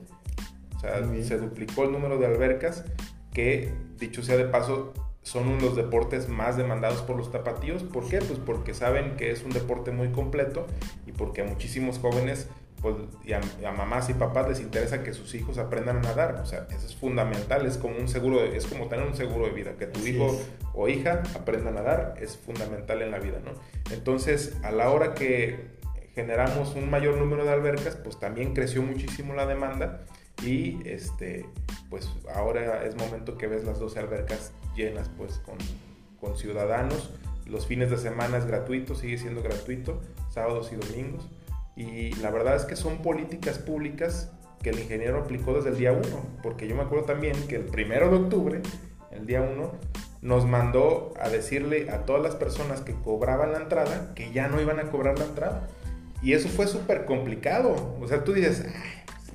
[0.76, 2.86] O sea, se duplicó el número de albercas
[3.34, 7.84] que, dicho sea de paso, son uno de los deportes más demandados por los tapatíos.
[7.84, 8.20] ¿Por qué?
[8.20, 10.68] Pues porque saben que es un deporte muy completo
[11.08, 12.48] y porque a muchísimos jóvenes
[12.86, 16.36] pues, y a, mamás y papás les interesa que sus hijos aprendan a nadar.
[16.36, 19.54] O sea, eso es fundamental, es como un seguro, es como tener un seguro de
[19.54, 20.40] vida, que tu hijo
[20.76, 23.54] o hija aprenda a nadar es fundamental en la vida, ¿no?
[23.92, 25.66] Entonces, a la hora que
[26.14, 30.02] generamos un mayor número de albercas, pues también creció muchísimo la demanda
[30.44, 31.48] y este,
[31.90, 35.58] pues ahora es momento que ves las 12 albercas llenas pues con,
[36.22, 37.10] con ciudadanos.
[37.48, 41.28] Los fines de semana es gratuito, sigue siendo gratuito, sábados y domingos.
[41.76, 45.92] Y la verdad es que son políticas públicas que el ingeniero aplicó desde el día
[45.92, 46.02] 1,
[46.42, 48.62] porque yo me acuerdo también que el primero de octubre,
[49.12, 49.72] el día 1,
[50.22, 54.60] nos mandó a decirle a todas las personas que cobraban la entrada que ya no
[54.60, 55.68] iban a cobrar la entrada.
[56.24, 57.98] Y eso fue súper complicado.
[58.02, 58.66] O sea, tú dices,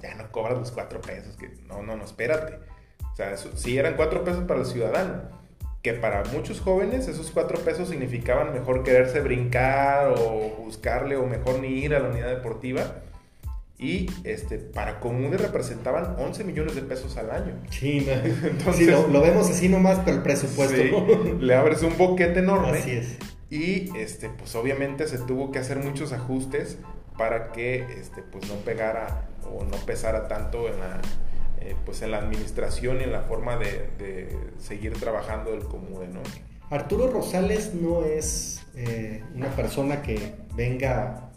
[0.03, 1.37] ya no cobras los cuatro pesos.
[1.37, 1.51] Que...
[1.69, 2.59] No, no, no, espérate.
[3.13, 5.40] O sea, si eran cuatro pesos para el ciudadano
[5.83, 11.61] que para muchos jóvenes esos cuatro pesos significaban mejor quererse brincar o buscarle o mejor
[11.61, 12.97] ni ir a la unidad deportiva.
[13.79, 17.55] Y este, para Comunes representaban 11 millones de pesos al año.
[17.71, 18.07] Sí,
[18.43, 21.37] Entonces, lo, vemos así nomás, pero el presupuesto.
[21.41, 22.79] le abres un boquete enorme.
[22.79, 23.17] Así es.
[23.49, 26.77] Y este, pues obviamente se tuvo que hacer muchos ajustes
[27.17, 31.01] para que este, pues no pegara o no pesara tanto en la,
[31.61, 36.21] eh, pues en la administración y en la forma de, seguir trabajando del común, ¿no?
[36.71, 41.31] Arturo Rosales no es eh, una persona que venga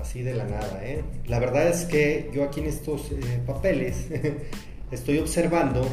[0.00, 1.02] así de la nada, ¿eh?
[1.26, 3.10] La verdad es que yo aquí en estos
[3.46, 4.08] papeles
[4.90, 5.86] estoy observando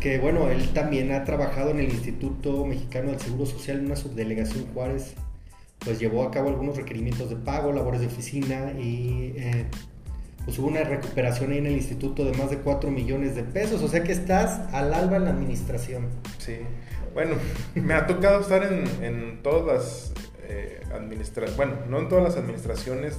[0.00, 3.96] que, bueno, él también ha trabajado en el Instituto Mexicano del Seguro Social en una
[3.96, 5.14] subdelegación Juárez,
[5.78, 9.34] pues llevó a cabo algunos requerimientos de pago, labores de oficina y
[10.44, 13.82] pues hubo una recuperación ahí en el instituto de más de 4 millones de pesos,
[13.82, 16.08] o sea que estás al alba en la administración.
[16.38, 16.58] Sí,
[17.14, 17.36] bueno,
[17.74, 20.12] me ha tocado estar en, en todas las
[20.48, 23.18] eh, administraciones, bueno, no en todas las administraciones,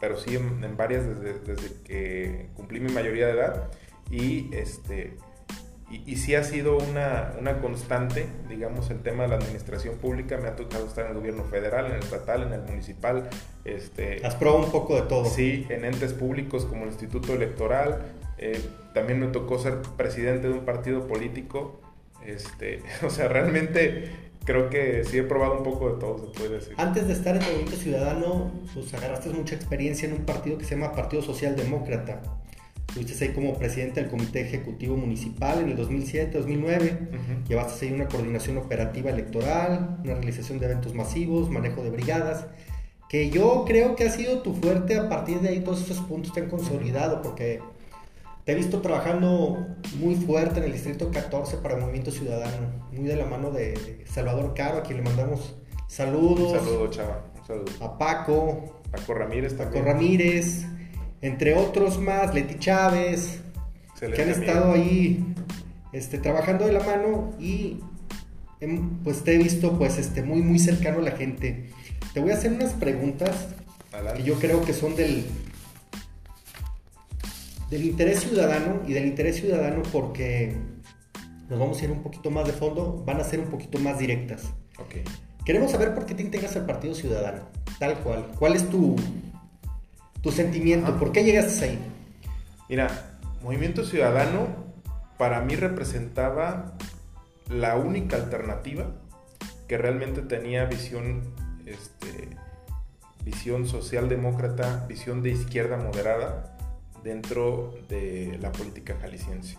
[0.00, 3.70] pero sí en, varias desde, desde, que cumplí mi mayoría de edad
[4.10, 5.16] y este
[5.90, 10.36] y, sí ha sido una, una, constante, digamos, el tema de la administración pública.
[10.36, 13.28] Me ha tocado estar en el gobierno federal, en el estatal, en el municipal.
[13.64, 15.24] Este, Has probado un poco de todo.
[15.24, 18.02] Sí, en entes públicos como el Instituto Electoral.
[18.38, 18.60] Eh,
[18.94, 21.80] también me tocó ser presidente de un partido político.
[22.24, 24.10] Este, o sea, realmente
[24.44, 26.74] creo que sí he probado un poco de todo, se puede decir.
[26.76, 30.76] Antes de estar en Movimiento Ciudadano, pues agarraste mucha experiencia en un partido que se
[30.76, 32.22] llama Partido Social Demócrata.
[32.90, 37.46] Estuviste ahí como presidente del Comité Ejecutivo Municipal en el 2007-2009.
[37.46, 42.46] Llevaste ahí una coordinación operativa electoral, una realización de eventos masivos, manejo de brigadas,
[43.08, 44.98] que yo creo que ha sido tu fuerte.
[44.98, 47.60] A partir de ahí todos esos puntos te han consolidado porque
[48.44, 49.68] te he visto trabajando
[50.00, 54.52] muy fuerte en el Distrito 14 para Movimiento Ciudadano, muy de la mano de Salvador
[54.52, 55.54] Caro, a quien le mandamos
[55.86, 56.54] saludos.
[56.54, 57.24] Un saludo, chava.
[57.38, 57.84] Un saludo.
[57.84, 58.80] A Paco.
[58.90, 59.84] Paco Ramírez también.
[59.84, 60.66] Paco Ramírez
[61.22, 63.40] entre otros más, Leti Chávez,
[63.98, 65.24] que han estado ahí
[65.92, 67.80] este, trabajando de la mano y
[68.60, 71.70] em, pues te he visto pues este, muy muy cercano a la gente.
[72.14, 73.48] Te voy a hacer unas preguntas
[74.16, 75.26] que yo creo que son del,
[77.70, 80.56] del interés ciudadano y del interés ciudadano porque
[81.48, 83.98] nos vamos a ir un poquito más de fondo, van a ser un poquito más
[83.98, 84.44] directas.
[84.78, 85.02] Okay.
[85.44, 87.42] Queremos saber por qué te integras al Partido Ciudadano,
[87.78, 88.30] tal cual.
[88.38, 88.96] ¿Cuál es tu,
[90.22, 91.78] tu sentimiento, ¿por qué llegaste ahí?
[92.68, 94.48] Mira, Movimiento Ciudadano
[95.16, 96.76] para mí representaba
[97.48, 98.86] la única alternativa
[99.66, 101.34] que realmente tenía visión,
[101.66, 102.28] este,
[103.24, 106.56] visión socialdemócrata, visión de izquierda moderada
[107.02, 109.56] dentro de la política jalisciense.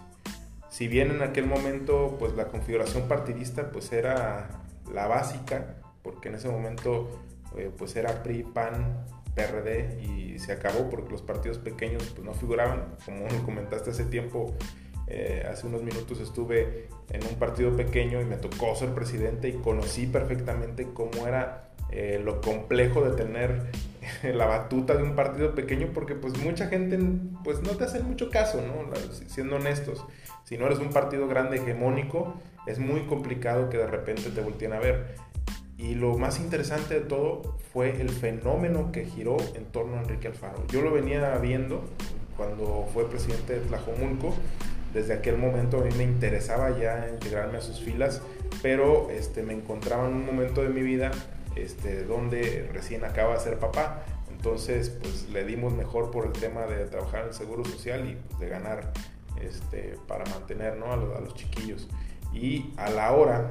[0.69, 4.61] Si bien en aquel momento pues la configuración partidista pues era
[4.93, 7.19] la básica, porque en ese momento
[7.57, 12.33] eh, pues era PRI, PAN, PRD y se acabó porque los partidos pequeños pues, no
[12.33, 12.95] figuraban.
[13.05, 14.55] Como comentaste hace tiempo,
[15.07, 19.53] eh, hace unos minutos estuve en un partido pequeño y me tocó ser presidente y
[19.53, 23.63] conocí perfectamente cómo era eh, lo complejo de tener
[24.23, 26.97] la batuta de un partido pequeño porque pues mucha gente
[27.43, 28.89] pues no te hace mucho caso, ¿no?
[29.27, 30.05] Siendo honestos,
[30.45, 32.33] si no eres un partido grande hegemónico,
[32.65, 35.15] es muy complicado que de repente te volteen a ver.
[35.81, 40.27] Y lo más interesante de todo fue el fenómeno que giró en torno a Enrique
[40.27, 40.63] Alfaro.
[40.67, 41.83] Yo lo venía viendo
[42.37, 44.35] cuando fue presidente de Tlajomulco.
[44.93, 48.21] Desde aquel momento a mí me interesaba ya integrarme a sus filas,
[48.61, 51.09] pero este, me encontraba en un momento de mi vida
[51.55, 54.03] este, donde recién acaba de ser papá.
[54.29, 58.17] Entonces, pues le dimos mejor por el tema de trabajar en el seguro social y
[58.27, 58.93] pues, de ganar
[59.41, 60.91] este, para mantener ¿no?
[60.91, 61.87] a, los, a los chiquillos.
[62.31, 63.49] Y a la hora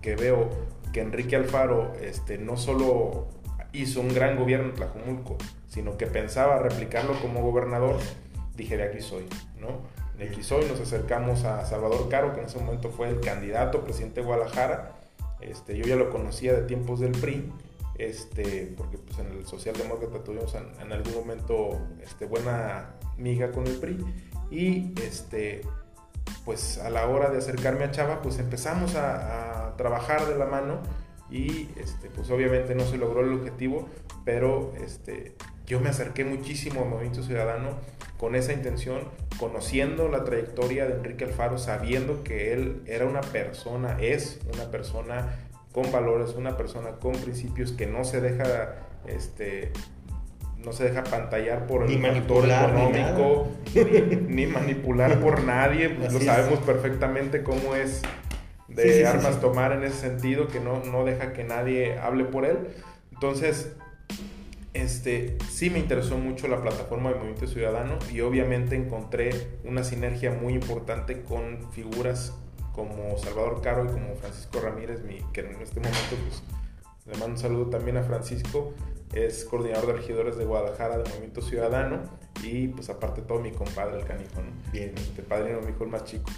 [0.00, 0.48] que veo
[0.92, 3.28] que Enrique Alfaro este, no solo
[3.72, 5.36] hizo un gran gobierno en Tlajumulco,
[5.68, 7.98] sino que pensaba replicarlo como gobernador,
[8.56, 9.24] dije, de aquí soy,
[9.58, 9.80] ¿no?
[10.18, 13.82] De aquí soy, nos acercamos a Salvador Caro, que en ese momento fue el candidato
[13.82, 14.92] presidente de Guadalajara,
[15.40, 17.50] este, yo ya lo conocía de tiempos del PRI,
[17.98, 23.76] este, porque pues, en el socialdemócrata tuvimos en, algún momento este, buena miga con el
[23.76, 24.04] PRI,
[24.50, 25.62] y este,
[26.44, 30.80] pues a la hora de acercarme a Chava, pues empezamos a trabajar de la mano
[31.30, 33.88] y este, pues obviamente no se logró el objetivo,
[34.24, 35.34] pero este,
[35.66, 37.70] yo me acerqué muchísimo al Movimiento Ciudadano
[38.18, 39.00] con esa intención,
[39.38, 45.38] conociendo la trayectoria de Enrique Alfaro, sabiendo que él era una persona, es una persona
[45.72, 48.74] con valores, una persona con principios que no se deja
[49.06, 49.72] este,
[50.64, 53.48] no se deja pantallar por el manipular económico,
[54.28, 58.02] ni, manipular por nadie, pues lo sabemos perfectamente cómo es
[58.74, 62.58] de armas tomar en ese sentido, que no, no deja que nadie hable por él.
[63.12, 63.72] Entonces,
[64.74, 69.30] este, sí me interesó mucho la plataforma de Movimiento Ciudadano y obviamente encontré
[69.64, 72.32] una sinergia muy importante con figuras
[72.72, 76.42] como Salvador Caro y como Francisco Ramírez, mi, que en este momento pues,
[77.06, 78.72] le mando un saludo también a Francisco,
[79.12, 82.02] es coordinador de regidores de Guadalajara de Movimiento Ciudadano
[82.42, 84.40] y pues aparte todo mi compadre el canijo,
[84.72, 84.94] Bien.
[84.96, 86.30] Este padrino mi hijo el más chico.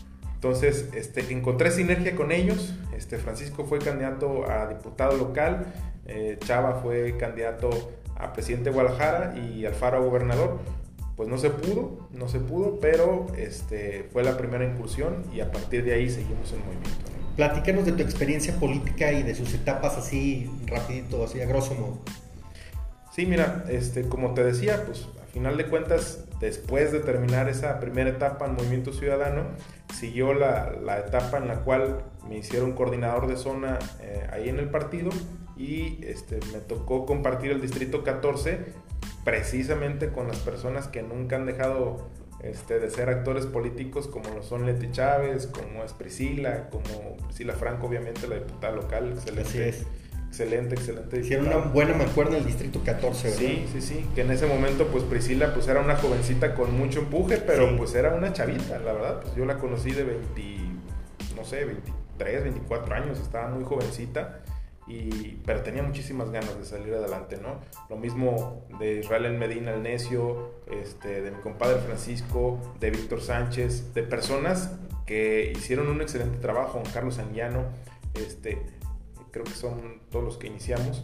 [0.44, 2.74] Entonces, este, encontré sinergia con ellos.
[2.94, 5.72] Este, Francisco fue candidato a diputado local,
[6.04, 7.70] eh, Chava fue candidato
[8.14, 10.59] a presidente de Guadalajara y Alfaro a gobernador.
[11.16, 15.50] Pues no se pudo, no se pudo, pero este, fue la primera incursión y a
[15.50, 16.90] partir de ahí seguimos el movimiento.
[17.37, 22.00] Platícanos de tu experiencia política y de sus etapas así rapidito, así a grosso modo.
[23.14, 27.80] Sí, mira, este, como te decía, pues a final de cuentas después de terminar esa
[27.80, 29.44] primera etapa en Movimiento Ciudadano,
[29.94, 34.68] siguió la, etapa en la cual me hicieron coordinador de zona eh, ahí en el
[34.68, 35.11] partido
[35.57, 38.59] y este, me tocó compartir el Distrito 14
[39.24, 42.09] precisamente con las personas que nunca han dejado
[42.42, 47.54] este, de ser actores políticos como lo son Leti Chávez, como es Priscila, como Priscila
[47.54, 49.68] Franco, obviamente la diputada local, excelente.
[49.68, 49.87] es
[50.35, 51.20] Excelente, excelente.
[51.20, 53.38] Hicieron una buena mancuerna en el distrito 14, ¿verdad?
[53.38, 54.07] Sí, sí, sí.
[54.16, 57.94] Que en ese momento, pues Priscila, pues era una jovencita con mucho empuje, pero pues
[57.94, 59.20] era una chavita, la verdad.
[59.20, 60.42] Pues yo la conocí de 20,
[61.37, 64.40] no sé, 23, 24 años, estaba muy jovencita.
[64.88, 67.61] Y, pero tenía muchísimas ganas de salir adelante, ¿no?
[67.88, 73.20] Lo mismo de Israel en Medina el Necio, este, de mi compadre Francisco, de Víctor
[73.20, 74.73] Sánchez, de personas
[75.07, 77.66] que hicieron un excelente trabajo, Juan Carlos Anguiano,
[78.14, 78.59] este,
[79.35, 81.03] creo que son todos los que iniciamos,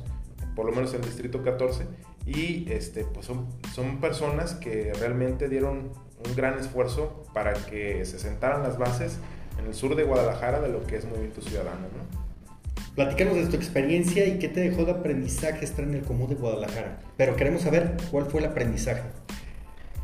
[0.54, 1.84] por lo menos en el Distrito 14,
[2.26, 5.90] y este, pues son, son personas que realmente dieron
[6.24, 9.18] un gran esfuerzo para que se sentaran las bases
[9.58, 11.80] en el sur de Guadalajara de lo que es Movimiento Ciudadano.
[11.80, 12.94] ¿no?
[12.94, 16.36] Platícanos de tu experiencia y qué te dejó de aprendizaje estar en el Común de
[16.36, 17.00] Guadalajara.
[17.16, 19.02] Pero queremos saber cuál fue el aprendizaje.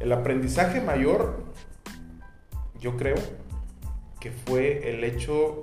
[0.01, 1.45] El aprendizaje mayor,
[2.81, 3.17] yo creo,
[4.19, 5.63] que fue el hecho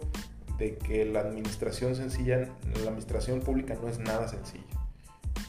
[0.57, 2.49] de que la administración sencilla,
[2.83, 4.63] la administración pública no es nada sencilla.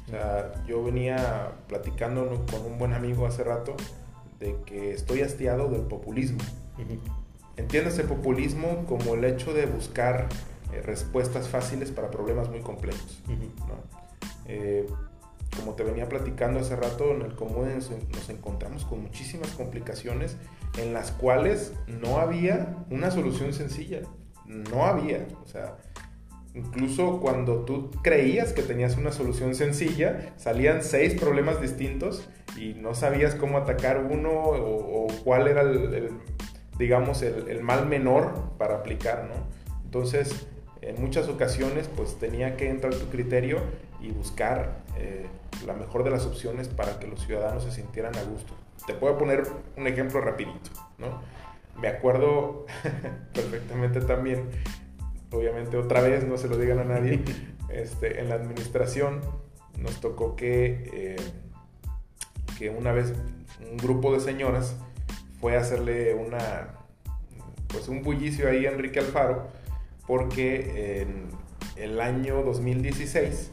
[0.07, 3.77] O sea, yo venía platicando con un buen amigo hace rato
[4.39, 6.41] de que estoy hastiado del populismo.
[7.57, 10.29] Entiéndase populismo como el hecho de buscar
[10.73, 13.23] eh, respuestas fáciles para problemas muy complejos.
[14.47, 14.87] Eh,
[15.57, 17.69] como te venía platicando hace rato, en el común
[18.13, 20.37] nos encontramos con muchísimas complicaciones
[20.79, 24.01] en las cuales no había una solución sencilla.
[24.47, 25.27] No había.
[25.43, 25.77] O sea,
[26.55, 32.95] incluso cuando tú creías que tenías una solución sencilla, salían seis problemas distintos y no
[32.95, 36.11] sabías cómo atacar uno o, cuál era el,
[36.79, 39.35] digamos, el, el, mal menor para aplicar, ¿no?
[39.85, 40.47] Entonces,
[40.81, 43.59] en muchas ocasiones, pues tenía que entrar tu criterio
[44.01, 45.27] y buscar eh,
[45.67, 48.55] la mejor de las opciones para que los ciudadanos se sintieran a gusto.
[48.87, 49.45] Te puedo poner
[49.77, 51.23] un ejemplo rapidito, ¿no?
[51.81, 52.67] Me acuerdo
[53.35, 54.49] perfectamente también,
[55.31, 57.23] obviamente otra vez, no se lo digan a nadie,
[57.69, 59.21] este, en la administración
[59.79, 61.17] nos tocó que, eh,
[62.59, 63.13] que una vez
[63.71, 64.77] un grupo de señoras
[65.41, 66.79] fue a hacerle una,
[67.69, 69.49] pues un bullicio ahí a Enrique Alfaro,
[70.07, 71.29] porque en
[71.77, 73.51] el año 2016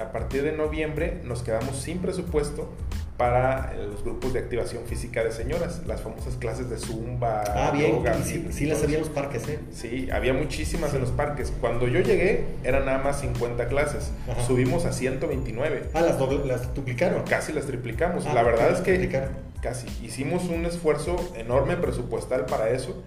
[0.00, 2.68] a partir de noviembre nos quedamos sin presupuesto
[3.16, 7.44] para los grupos de activación física de señoras, las famosas clases de zumba.
[7.46, 8.02] Ah, bien,
[8.50, 9.58] sí, las había en los parques, ¿eh?
[9.72, 11.52] Sí, había muchísimas en los parques.
[11.60, 14.10] Cuando yo llegué eran nada más 50 clases,
[14.46, 15.90] subimos a 129.
[15.94, 17.22] Ah, las, las duplicaron.
[17.24, 18.26] Casi las triplicamos.
[18.26, 19.28] Ah, La verdad es que
[19.60, 23.02] casi hicimos un esfuerzo enorme presupuestal para eso.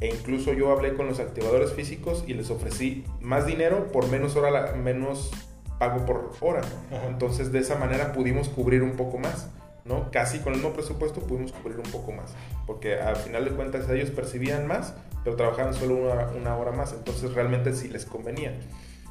[0.00, 4.34] E incluso yo hablé con los activadores físicos y les ofrecí más dinero por menos
[4.34, 5.30] hora, menos
[5.78, 6.62] pago por hora.
[7.08, 9.48] Entonces de esa manera pudimos cubrir un poco más.
[9.84, 10.10] ¿no?
[10.10, 12.32] Casi con el mismo presupuesto pudimos cubrir un poco más,
[12.66, 17.34] porque al final de cuentas ellos percibían más, pero trabajaban solo una, hora más, entonces
[17.34, 18.58] realmente sí les convenía.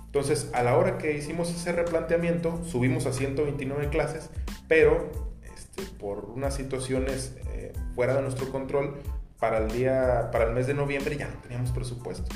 [0.06, 4.30] Entonces, a la hora que hicimos ese replanteamiento, subimos a 129 clases,
[4.67, 5.12] pero
[5.56, 8.95] este, por unas situaciones eh, fuera de nuestro control,
[9.39, 12.34] para el día, para el mes de noviembre ya no teníamos presupuesto.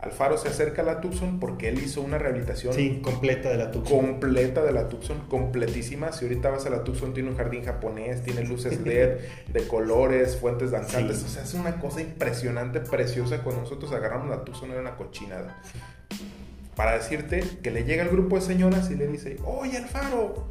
[0.00, 3.72] Alfaro se acerca a la Tucson porque él hizo una rehabilitación sí, completa de la
[3.72, 3.98] Tucson.
[3.98, 6.12] Completa de la Tucson, completísima.
[6.12, 9.18] Si ahorita vas a la Tucson, tiene un jardín japonés, tiene luces LED
[9.52, 11.24] de colores, fuentes danzantes.
[11.24, 13.42] O sea, es una cosa impresionante, preciosa.
[13.42, 15.60] Cuando nosotros agarramos la Tucson era una cochinada.
[16.76, 20.46] Para decirte que le llega el grupo de señoras y le dice, oye Alfaro,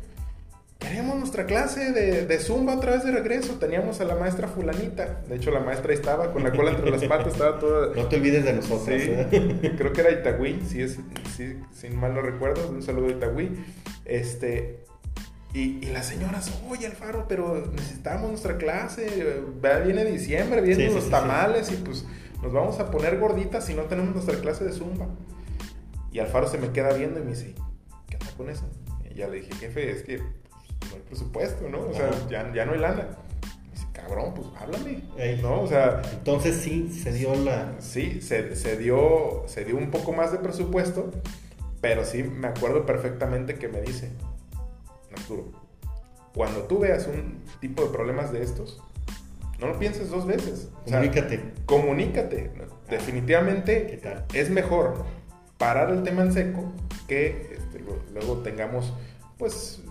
[0.79, 3.53] queremos nuestra clase de, de, Zumba otra vez de regreso.
[3.55, 5.21] Teníamos a la maestra fulanita.
[5.27, 7.95] De hecho, la maestra estaba con la cola entre las patas, estaba toda...
[7.95, 9.01] No te olvides de nosotros.
[9.01, 9.73] Sí, ¿eh?
[9.77, 10.97] creo que era Itagüí, si es,
[11.73, 12.69] sin mal no recuerdo.
[12.69, 13.51] Un saludo a Itagüí.
[14.05, 14.79] Este,
[15.53, 19.41] y, y, las señoras, oye Alfaro, pero necesitamos nuestra clase.
[19.85, 22.05] Viene diciembre, vienen los tamales y pues
[22.41, 25.07] nos vamos a poner gorditas si no tenemos nuestra clase de Zumba.
[26.11, 27.53] Y Alfaro se me queda viendo y me dice,
[28.07, 28.69] ¿qué onda con eso?
[29.09, 30.21] Y ya le dije, jefe, es que
[30.89, 31.81] no hay presupuesto, ¿no?
[31.81, 33.07] O sea, ya, ya, no hay lana.
[33.71, 35.03] dice, cabrón, pues háblame,
[35.41, 35.61] ¿no?
[35.61, 36.01] O sea...
[36.13, 37.75] Entonces sí, se dio la...
[37.79, 41.11] Sí, se, se, dio, se dio un poco más de presupuesto,
[41.81, 44.11] pero sí me acuerdo perfectamente que me dice,
[45.15, 45.51] Arturo,
[46.33, 48.81] cuando tú veas un tipo de problemas de estos,
[49.59, 50.69] no lo pienses dos veces.
[50.85, 51.53] Comunícate.
[51.65, 52.51] comunícate.
[52.89, 53.99] Definitivamente
[54.33, 55.03] es mejor
[55.57, 56.71] parar el tema en seco
[57.07, 58.93] que este, luego tengamos
[59.37, 59.81] pues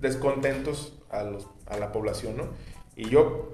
[0.00, 2.44] descontentos a, los, a la población, ¿no?
[2.96, 3.52] Y yo,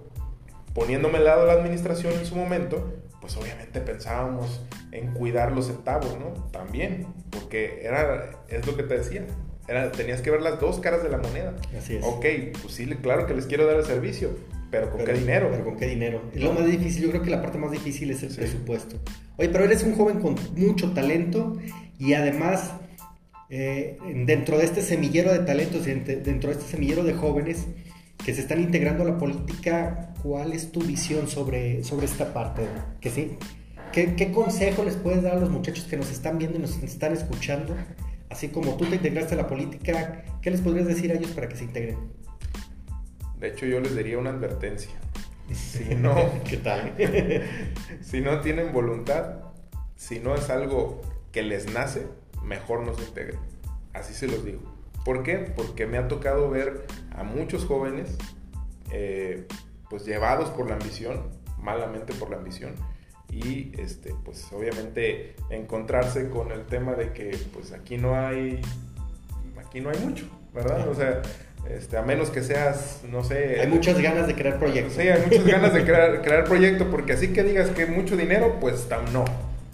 [0.74, 5.66] poniéndome al lado de la administración en su momento, pues obviamente pensábamos en cuidar los
[5.66, 6.32] centavos, ¿no?
[6.50, 9.26] También, porque era, es lo que te decía,
[9.66, 11.54] era, tenías que ver las dos caras de la moneda.
[11.76, 12.04] Así es.
[12.04, 12.24] Ok,
[12.60, 14.30] pues sí, claro que les quiero dar el servicio,
[14.70, 15.48] pero ¿con qué dinero?
[15.50, 16.20] Pero ¿con qué dinero?
[16.34, 18.96] Es lo más difícil, yo creo que la parte más difícil es el presupuesto.
[19.36, 21.56] Oye, pero eres un joven con mucho talento
[21.98, 22.72] y además
[23.50, 27.66] eh, dentro de este semillero de talentos, dentro de este semillero de jóvenes
[28.24, 32.62] que se están integrando a la política, ¿cuál es tu visión sobre, sobre esta parte?
[33.00, 33.36] Que sí,
[33.92, 37.12] ¿qué, consejo les puedes dar a los muchachos que nos están viendo y nos están
[37.12, 37.76] escuchando?
[38.30, 41.48] Así como tú te integraste a la política, ¿qué les podrías decir a ellos para
[41.48, 41.98] que se integren?
[43.38, 44.90] De hecho, yo les diría una advertencia.
[45.52, 46.16] Si no,
[46.48, 46.94] ¿qué tal?
[48.00, 49.40] si no tienen voluntad,
[49.96, 52.06] si no es algo que les nace,
[52.44, 53.40] mejor no se integren.
[53.92, 54.60] Así se los digo.
[55.04, 55.38] ¿Por qué?
[55.38, 58.16] Porque me ha tocado ver a muchos jóvenes
[58.90, 59.46] eh,
[59.90, 61.20] pues llevados por la ambición,
[61.58, 62.74] malamente por la ambición,
[63.30, 68.60] y este, pues obviamente encontrarse con el tema de que pues aquí no hay,
[69.58, 70.88] aquí no hay mucho, ¿verdad?
[70.88, 71.22] O sea,
[71.68, 73.60] este, a menos que seas, no sé...
[73.60, 74.94] Hay muchas ganas de crear proyectos.
[74.94, 78.58] Sí, hay muchas ganas de crear, crear proyecto, porque así que digas que mucho dinero,
[78.60, 79.24] pues no.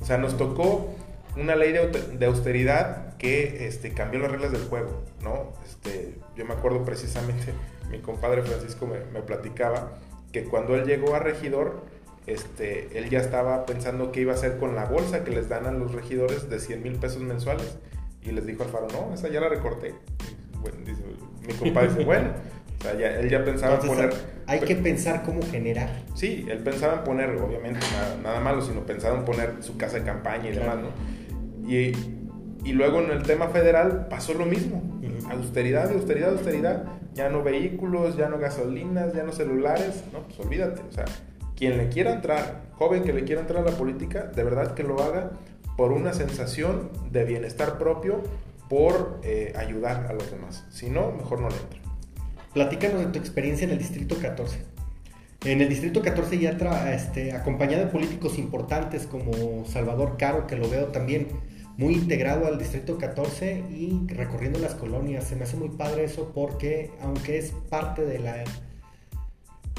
[0.00, 0.94] O sea, nos tocó
[1.36, 5.52] una ley de, austeridad que este, cambió las reglas del juego, ¿no?
[5.64, 7.52] Este, yo me acuerdo precisamente,
[7.90, 9.98] mi compadre Francisco me, platicaba
[10.32, 11.82] que cuando él llegó a regidor,
[12.26, 15.66] este, él ya estaba pensando qué iba a hacer con la bolsa que les dan
[15.66, 17.78] a los regidores de 100 mil pesos mensuales.
[18.22, 19.94] Y les dijo al faro, no, esa ya la recorté.
[21.46, 22.28] mi compadre dice, bueno,
[22.80, 24.14] o sea, él ya pensaba en poner...
[24.46, 25.90] Hay que pensar cómo generar.
[26.14, 27.80] Sí, él pensaba en poner, obviamente,
[28.22, 31.68] nada, malo, sino pensaba en poner su casa de campaña y demás, ¿no?
[31.68, 31.92] Y,
[32.64, 34.82] y, luego en el tema federal pasó lo mismo.
[35.30, 36.84] Austeridad, austeridad, austeridad.
[37.14, 40.02] Ya no vehículos, ya no gasolinas, ya no celulares.
[40.12, 40.80] No, pues olvídate.
[40.88, 41.04] O sea,
[41.54, 44.82] quien le quiera entrar, joven que le quiera entrar a la política, de verdad que
[44.82, 45.32] lo haga
[45.76, 48.22] por una sensación de bienestar propio,
[48.70, 50.64] por eh, ayudar a los demás.
[50.70, 51.79] Si no, mejor no le entra.
[52.52, 54.58] Platícanos de tu experiencia en el Distrito 14.
[55.44, 60.56] En el Distrito 14 ya tra este, acompañado de políticos importantes como Salvador Caro, que
[60.56, 61.28] lo veo también
[61.76, 65.24] muy integrado al Distrito 14 y recorriendo las colonias.
[65.24, 68.44] Se me hace muy padre eso porque aunque es parte de la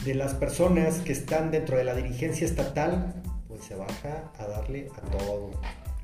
[0.03, 3.13] de las personas que están dentro de la dirigencia estatal,
[3.47, 5.51] pues se baja a darle a todo.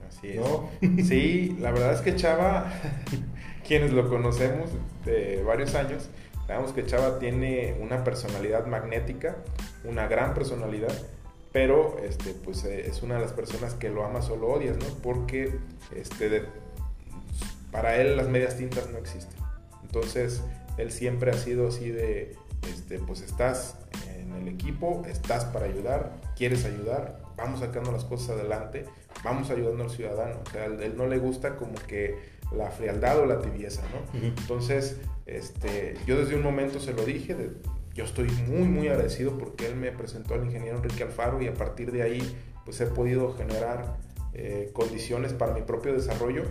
[0.08, 1.08] Así es.
[1.08, 2.72] Sí, la verdad es que Chava,
[3.68, 4.70] quienes lo conocemos
[5.06, 6.10] de varios años,
[6.48, 9.36] sabemos que Chava tiene una personalidad magnética,
[9.84, 10.94] una gran personalidad,
[11.52, 14.86] pero este, pues eh, es una de las personas que lo ama solo odias, ¿no?
[15.04, 15.60] Porque
[15.96, 16.44] este,
[17.72, 19.38] para él las medias tintas no existen.
[19.84, 20.42] Entonces,
[20.78, 22.36] él siempre ha sido así de
[22.70, 23.76] este, pues estás
[24.18, 28.86] en el equipo, estás para ayudar, quieres ayudar, vamos sacando las cosas adelante,
[29.24, 30.40] vamos ayudando al ciudadano.
[30.46, 32.18] O sea, a él no le gusta como que
[32.52, 34.20] la frialdad o la tibieza, ¿no?
[34.20, 37.36] Entonces, este, yo desde un momento se lo dije,
[37.94, 41.54] yo estoy muy, muy agradecido porque él me presentó al ingeniero Enrique Alfaro y a
[41.54, 43.98] partir de ahí, pues he podido generar
[44.34, 46.44] eh, condiciones para mi propio desarrollo,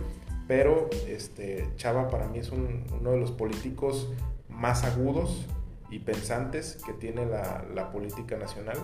[0.47, 4.11] pero este, Chava para mí es uno de los políticos
[4.49, 5.45] más agudos,
[5.89, 8.77] y pensantes que tiene la, política nacional.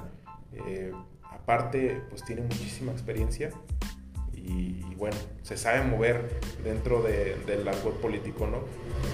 [0.54, 0.92] Eh,
[1.32, 3.52] aparte, pues tiene muchísima experiencia
[4.34, 8.60] y, bueno, se sabe mover dentro del argot político, ¿no?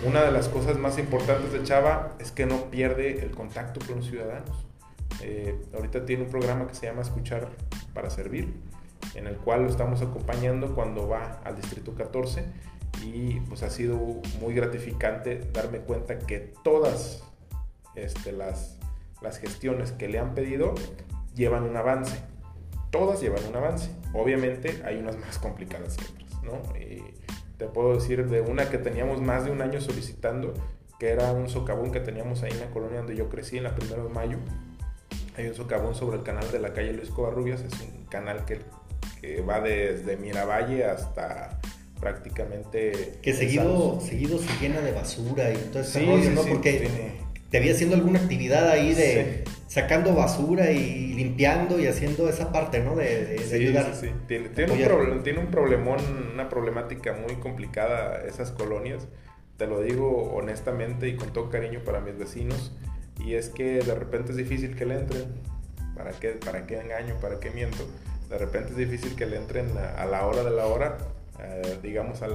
[0.07, 3.97] Una de las cosas más importantes de Chava es que no pierde el contacto con
[3.97, 4.65] los ciudadanos.
[5.21, 7.49] Eh, ahorita tiene un programa que se llama Escuchar
[7.93, 8.53] para Servir,
[9.15, 12.45] en el cual lo estamos acompañando cuando va al Distrito 14
[13.03, 13.97] y pues ha sido
[14.39, 17.23] muy gratificante darme cuenta que todas
[17.95, 18.77] este, las,
[19.21, 20.75] las gestiones que le han pedido
[21.39, 22.19] llevan un avance.
[22.91, 23.89] Todas llevan un avance.
[24.13, 26.77] Obviamente hay unas más complicadas que otras, ¿no?
[26.77, 27.01] Y
[27.57, 30.53] te puedo decir de una que teníamos más de un año solicitando,
[30.99, 33.73] que era un socavón que teníamos ahí en la colonia donde yo crecí, en la
[33.73, 34.37] primera de mayo.
[35.37, 38.59] Hay un socavón sobre el canal de la calle Luis Covarrubias, es un canal que,
[39.21, 41.61] que va desde Miravalle hasta
[42.01, 43.19] prácticamente...
[43.21, 46.43] Que seguido, seguido se llena de basura y todo ese rollo, ¿no?
[46.43, 52.51] Porque te había haciendo alguna actividad ahí de sacando basura y limpiando y haciendo esa
[52.51, 52.95] parte, ¿no?
[52.95, 53.93] De, ayudar.
[53.93, 54.13] Sí, sí.
[54.27, 55.99] Tiene, tiene, un tiene un problemón,
[56.33, 59.07] una problemática muy complicada esas colonias.
[59.57, 62.71] Te lo digo honestamente y con todo cariño para mis vecinos.
[63.23, 65.25] Y es que de repente es difícil que le entren.
[65.95, 67.15] ¿Para qué, para qué engaño?
[67.19, 67.85] ¿Para qué miento?
[68.29, 70.97] De repente es difícil que le entren a, la hora de la hora,
[71.41, 72.33] eh, digamos, al,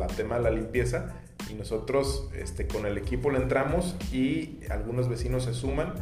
[0.00, 1.14] al tema de la limpieza
[1.50, 5.94] y nosotros este, con el equipo le entramos y algunos vecinos se suman,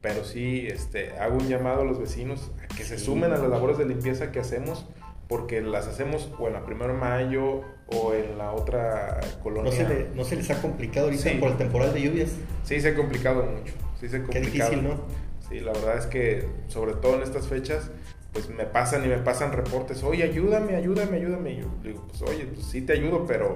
[0.00, 3.48] pero sí este, hago un llamado a los vecinos a que se sumen a las
[3.48, 4.86] labores de limpieza que hacemos
[5.28, 9.70] porque las hacemos o en la primera mayo o en la otra colonia.
[9.70, 12.32] ¿No se, no se les ha complicado ahorita por el temporal de lluvias?
[12.64, 13.72] Sí, se ha complicado mucho.
[13.98, 14.30] Sí, se ha complicado.
[14.30, 15.00] Qué difícil, ¿no?
[15.48, 17.90] Sí, la verdad es que sobre todo en estas fechas,
[18.32, 21.52] pues me pasan y me pasan reportes, oye, ayúdame, ayúdame, ayúdame.
[21.52, 23.54] Y yo digo, pues oye, pues sí te ayudo, pero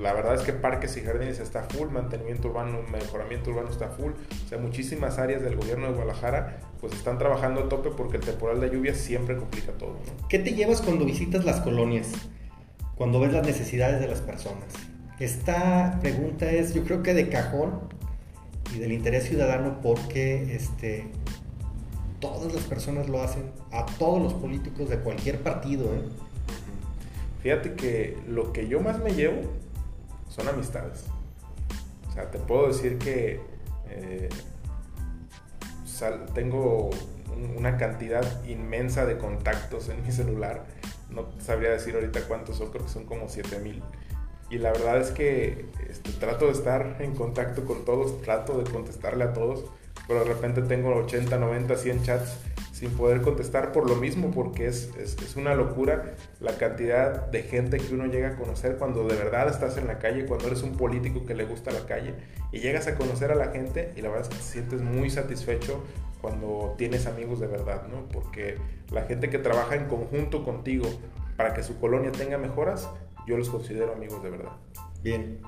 [0.00, 4.12] la verdad es que parques y jardines está full, mantenimiento urbano, mejoramiento urbano está full.
[4.12, 8.24] O sea, muchísimas áreas del gobierno de Guadalajara pues están trabajando a tope porque el
[8.24, 9.96] temporal de lluvia siempre complica todo.
[10.28, 12.10] ¿Qué te llevas cuando visitas las colonias?
[12.96, 14.72] Cuando ves las necesidades de las personas.
[15.20, 17.80] Esta pregunta es, yo creo que de cajón
[18.74, 21.06] y del interés ciudadano porque este,
[22.32, 25.84] todas las personas lo hacen, a todos los políticos de cualquier partido.
[25.84, 26.02] ¿eh?
[27.42, 29.42] Fíjate que lo que yo más me llevo
[30.28, 31.04] son amistades.
[32.08, 33.40] O sea, te puedo decir que
[33.90, 34.28] eh,
[36.34, 36.90] tengo
[37.56, 40.64] una cantidad inmensa de contactos en mi celular.
[41.10, 43.82] No sabría decir ahorita cuántos son, creo que son como 7000.
[44.50, 48.70] Y la verdad es que este, trato de estar en contacto con todos, trato de
[48.70, 49.64] contestarle a todos,
[50.06, 52.38] pero de repente tengo 80, 90, 100 chats
[52.72, 57.78] sin poder contestar por lo mismo, porque es, es, una locura la cantidad de gente
[57.78, 60.76] que uno llega a conocer cuando de verdad estás en la calle, cuando eres un
[60.76, 62.14] político que le gusta la calle
[62.50, 65.08] y llegas a conocer a la gente y la verdad es que te sientes muy
[65.08, 65.84] satisfecho
[66.20, 68.08] cuando tienes amigos de verdad, ¿no?
[68.08, 68.56] Porque
[68.90, 70.86] la gente que trabaja en conjunto contigo
[71.36, 72.88] para que su colonia tenga mejoras,
[73.26, 74.52] yo los considero amigos de verdad.
[75.00, 75.38] Bien.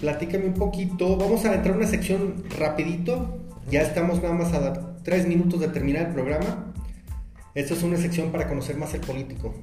[0.00, 3.38] Platícame un poquito, vamos a entrar a una sección rapidito,
[3.70, 6.72] ya estamos nada más a tres minutos de terminar el programa.
[7.54, 9.54] Esto es una sección para conocer más el político.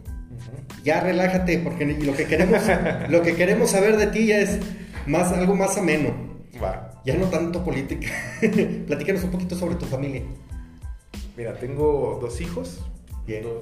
[0.84, 2.62] Ya relájate, porque lo que queremos,
[3.10, 4.60] lo que queremos saber de ti ya es
[5.08, 6.14] más, algo más ameno.
[6.62, 7.02] Va.
[7.06, 8.08] Ya no tanto política.
[8.88, 10.24] Platícanos un poquito sobre tu familia.
[11.38, 12.82] Mira, tengo dos hijos,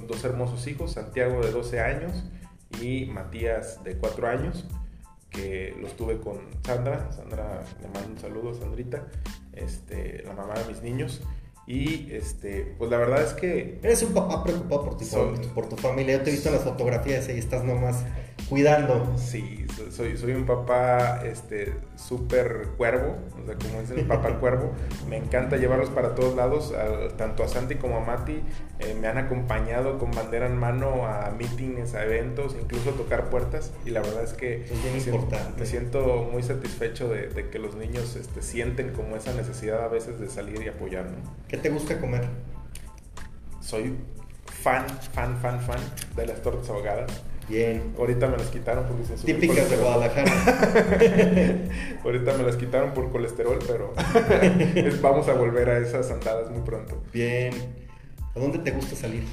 [0.08, 2.24] dos hermosos hijos, Santiago de 12 años
[2.82, 4.66] y Matías de 4 años,
[5.34, 7.12] que los tuve con Sandra.
[7.12, 9.08] Sandra, le mando un saludo, Sandrita,
[9.52, 11.22] este, la mamá de mis niños.
[11.66, 13.80] Y este, pues la verdad es que.
[13.84, 15.06] Eres un papá preocupado por, ti,
[15.54, 16.18] por tu familia.
[16.18, 18.04] Yo te he visto en las fotografías y estás nomás
[18.54, 19.12] cuidando.
[19.18, 24.74] Sí, soy, soy un papá este súper cuervo, o sea, como es el papá cuervo.
[25.10, 26.72] Me encanta llevarlos para todos lados,
[27.18, 28.44] tanto a Santi como a Mati.
[28.78, 33.32] Eh, me han acompañado con bandera en mano a meetings, a eventos, incluso a tocar
[33.32, 33.74] puertas.
[33.88, 35.66] Y la verdad es que es bien me, importante.
[35.66, 39.84] Siento, me siento muy satisfecho de, de, que los niños este, sienten como esa necesidad
[39.84, 41.08] a veces de salir y apoyar.
[41.48, 42.28] ¿Qué te gusta comer?
[43.62, 43.96] Soy
[44.46, 45.80] fan, fan, fan, fan
[46.16, 47.24] de las tortas ahogadas.
[47.48, 47.94] Bien.
[47.98, 50.32] Ahorita me las quitaron porque se Típicas de Guadalajara.
[52.04, 53.94] Ahorita me las quitaron por colesterol, pero
[55.02, 57.02] vamos a volver a esas andadas muy pronto.
[57.12, 57.54] Bien.
[58.36, 59.24] ¿A dónde te gusta salir?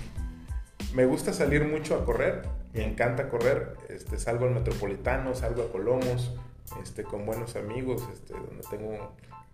[0.94, 2.42] Me gusta salir mucho a correr.
[2.74, 3.74] Me encanta correr.
[3.88, 6.34] Este, salgo al Metropolitano, salgo a Colomos,
[6.82, 9.12] este, con buenos amigos, este, donde tengo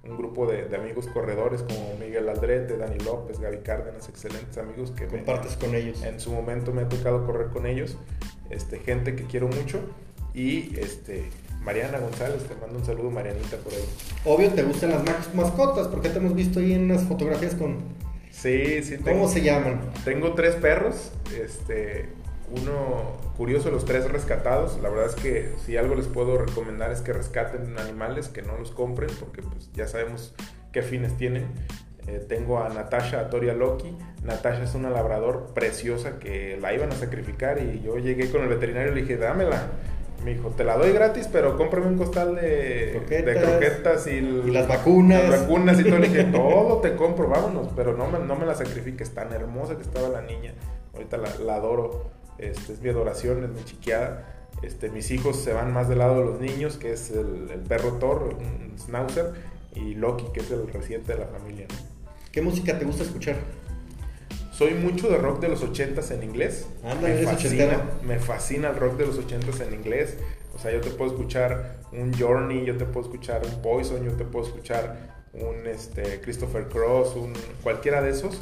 [0.09, 5.07] un grupo de, amigos corredores como Miguel Aldrete, Dani López, Gaby Cárdenas, excelentes amigos que
[5.07, 6.03] compartes con ellos.
[6.03, 7.97] En su momento me ha tocado correr con ellos,
[8.51, 9.81] este, gente que quiero mucho
[10.35, 11.25] y este,
[11.63, 13.85] Mariana González, te mando un saludo Marianita por ahí.
[14.25, 17.79] Obvio te gustan las mascotas porque te hemos visto ahí en unas fotografías con...
[18.31, 18.99] Sí, sí.
[18.99, 19.81] ¿Cómo se llaman?
[20.05, 21.11] Tengo tres perros,
[21.43, 22.11] este,
[22.51, 24.79] uno curioso, los tres rescatados.
[24.83, 28.57] La verdad es que si algo les puedo recomendar es que rescaten animales, que no
[28.57, 30.35] los compren, porque pues ya sabemos
[30.73, 31.47] qué fines tienen.
[32.07, 33.97] Eh, tengo a Natasha Atoria Loki.
[34.23, 38.49] Natasha es una labrador preciosa que la iban a sacrificar y yo llegué con el
[38.49, 39.67] veterinario y le dije, dámela.
[40.25, 44.21] Me dijo, te la doy gratis, pero cómprame un costal de croquetas, y,
[44.51, 45.29] las vacunas.
[45.29, 45.99] Las vacunas y todo.
[45.99, 49.11] Le dije, todo te compro, vámonos, pero no me, no me la sacrifiques.
[49.11, 50.55] Tan hermosa que estaba la niña.
[50.95, 52.16] Ahorita la, la adoro.
[52.39, 54.33] Este, es mi adoración, es mi chiqueada.
[54.63, 57.95] Este, mis hijos se van más del lado de los niños, que es el, perro
[57.95, 59.35] Thor, un schnauzer,
[59.75, 61.67] y Loki, que es el residente de la familia.
[62.33, 63.37] ¿Qué música te gusta escuchar?
[64.53, 66.67] Soy mucho de rock de los 80s en inglés.
[67.03, 70.17] me, fascina, me fascina el rock de los 80s en inglés.
[70.55, 74.13] O sea, yo te puedo escuchar un Journey, yo te puedo escuchar un Poison, yo
[74.13, 78.41] te puedo escuchar un este, Christopher Cross, un, cualquiera de esos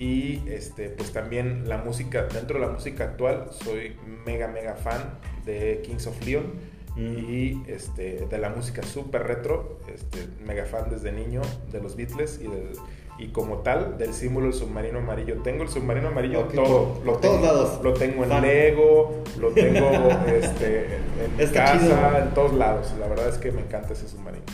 [0.00, 3.94] y este, pues también la música, dentro de la música actual, soy
[4.24, 6.54] mega, mega fan de Kings of Leon
[6.96, 7.18] mm.
[7.18, 12.40] y este, de la música súper retro, este, mega fan desde niño de los Beatles
[12.42, 12.70] y, del,
[13.18, 15.42] y como tal del símbolo del submarino amarillo.
[15.42, 17.80] Tengo el submarino amarillo todo, lo todos lados.
[17.84, 19.90] Lo tengo en Lego, lo tengo
[20.28, 20.96] este,
[21.38, 22.94] en casa, en todos lados.
[22.98, 24.46] La verdad es que me encanta ese submarino.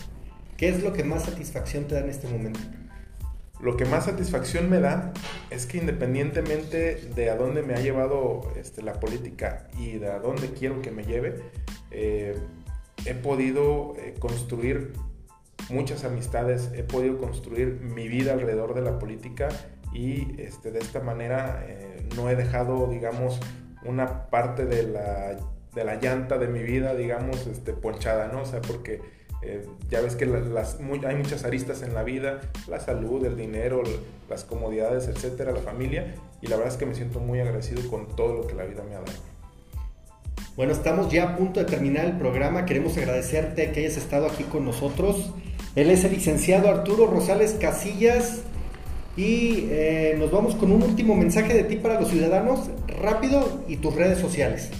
[0.56, 2.58] ¿Qué es lo que más satisfacción te da en este momento?
[3.60, 5.12] Lo que más satisfacción me da
[5.50, 10.18] es que independientemente de a dónde me ha llevado este, la política y de a
[10.18, 11.36] dónde quiero que me lleve,
[11.90, 12.38] eh,
[13.06, 14.92] he podido eh, construir
[15.70, 19.48] muchas amistades, he podido construir mi vida alrededor de la política
[19.92, 23.40] y este, de esta manera eh, no he dejado, digamos,
[23.84, 25.36] una parte de la
[25.76, 28.40] de la llanta de mi vida, digamos, este, ponchada, ¿no?
[28.40, 29.02] O sea, porque
[29.46, 33.82] eh, ya ves que las, hay muchas aristas en la vida, la salud, el dinero,
[34.28, 38.08] las comodidades, etcétera, la familia, y la verdad es que me siento muy agradecido con
[38.16, 39.12] todo lo que la vida me ha dado.
[40.56, 42.64] Bueno, estamos ya a punto de terminar el programa.
[42.64, 45.30] Queremos agradecerte que hayas estado aquí con nosotros.
[45.74, 48.40] Él es el licenciado Arturo Rosales Casillas.
[49.18, 53.76] Y eh, nos vamos con un último mensaje de ti para los ciudadanos, rápido, y
[53.76, 54.70] tus redes sociales.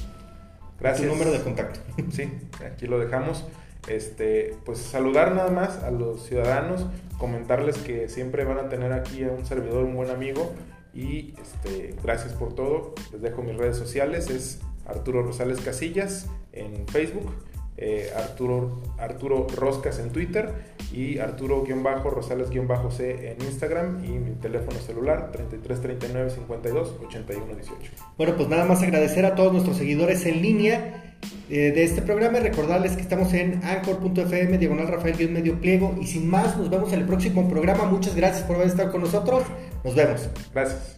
[0.81, 1.07] Gracias.
[1.07, 1.81] Tu número de contacto.
[2.11, 2.31] Sí,
[2.65, 3.45] aquí lo dejamos.
[3.89, 6.87] Este, pues saludar nada más a los ciudadanos,
[7.19, 10.53] comentarles que siempre van a tener aquí a un servidor, un buen amigo.
[10.93, 12.95] Y este, gracias por todo.
[13.13, 14.31] Les dejo mis redes sociales.
[14.31, 17.31] Es Arturo Rosales Casillas en Facebook,
[17.79, 20.51] eh, Arturo, Arturo Roscas en Twitter
[20.93, 27.93] y Arturo-Rosales-C en Instagram y mi teléfono celular 33 39 52 81 18.
[28.17, 31.03] Bueno, pues nada más agradecer a todos nuestros seguidores en línea
[31.49, 36.07] eh, de este programa y recordarles que estamos en anchor.fm, diagonal Rafael medio pliego y
[36.07, 37.85] sin más, nos vemos en el próximo programa.
[37.85, 39.45] Muchas gracias por haber estado con nosotros.
[39.85, 40.29] Nos vemos.
[40.53, 40.96] Gracias.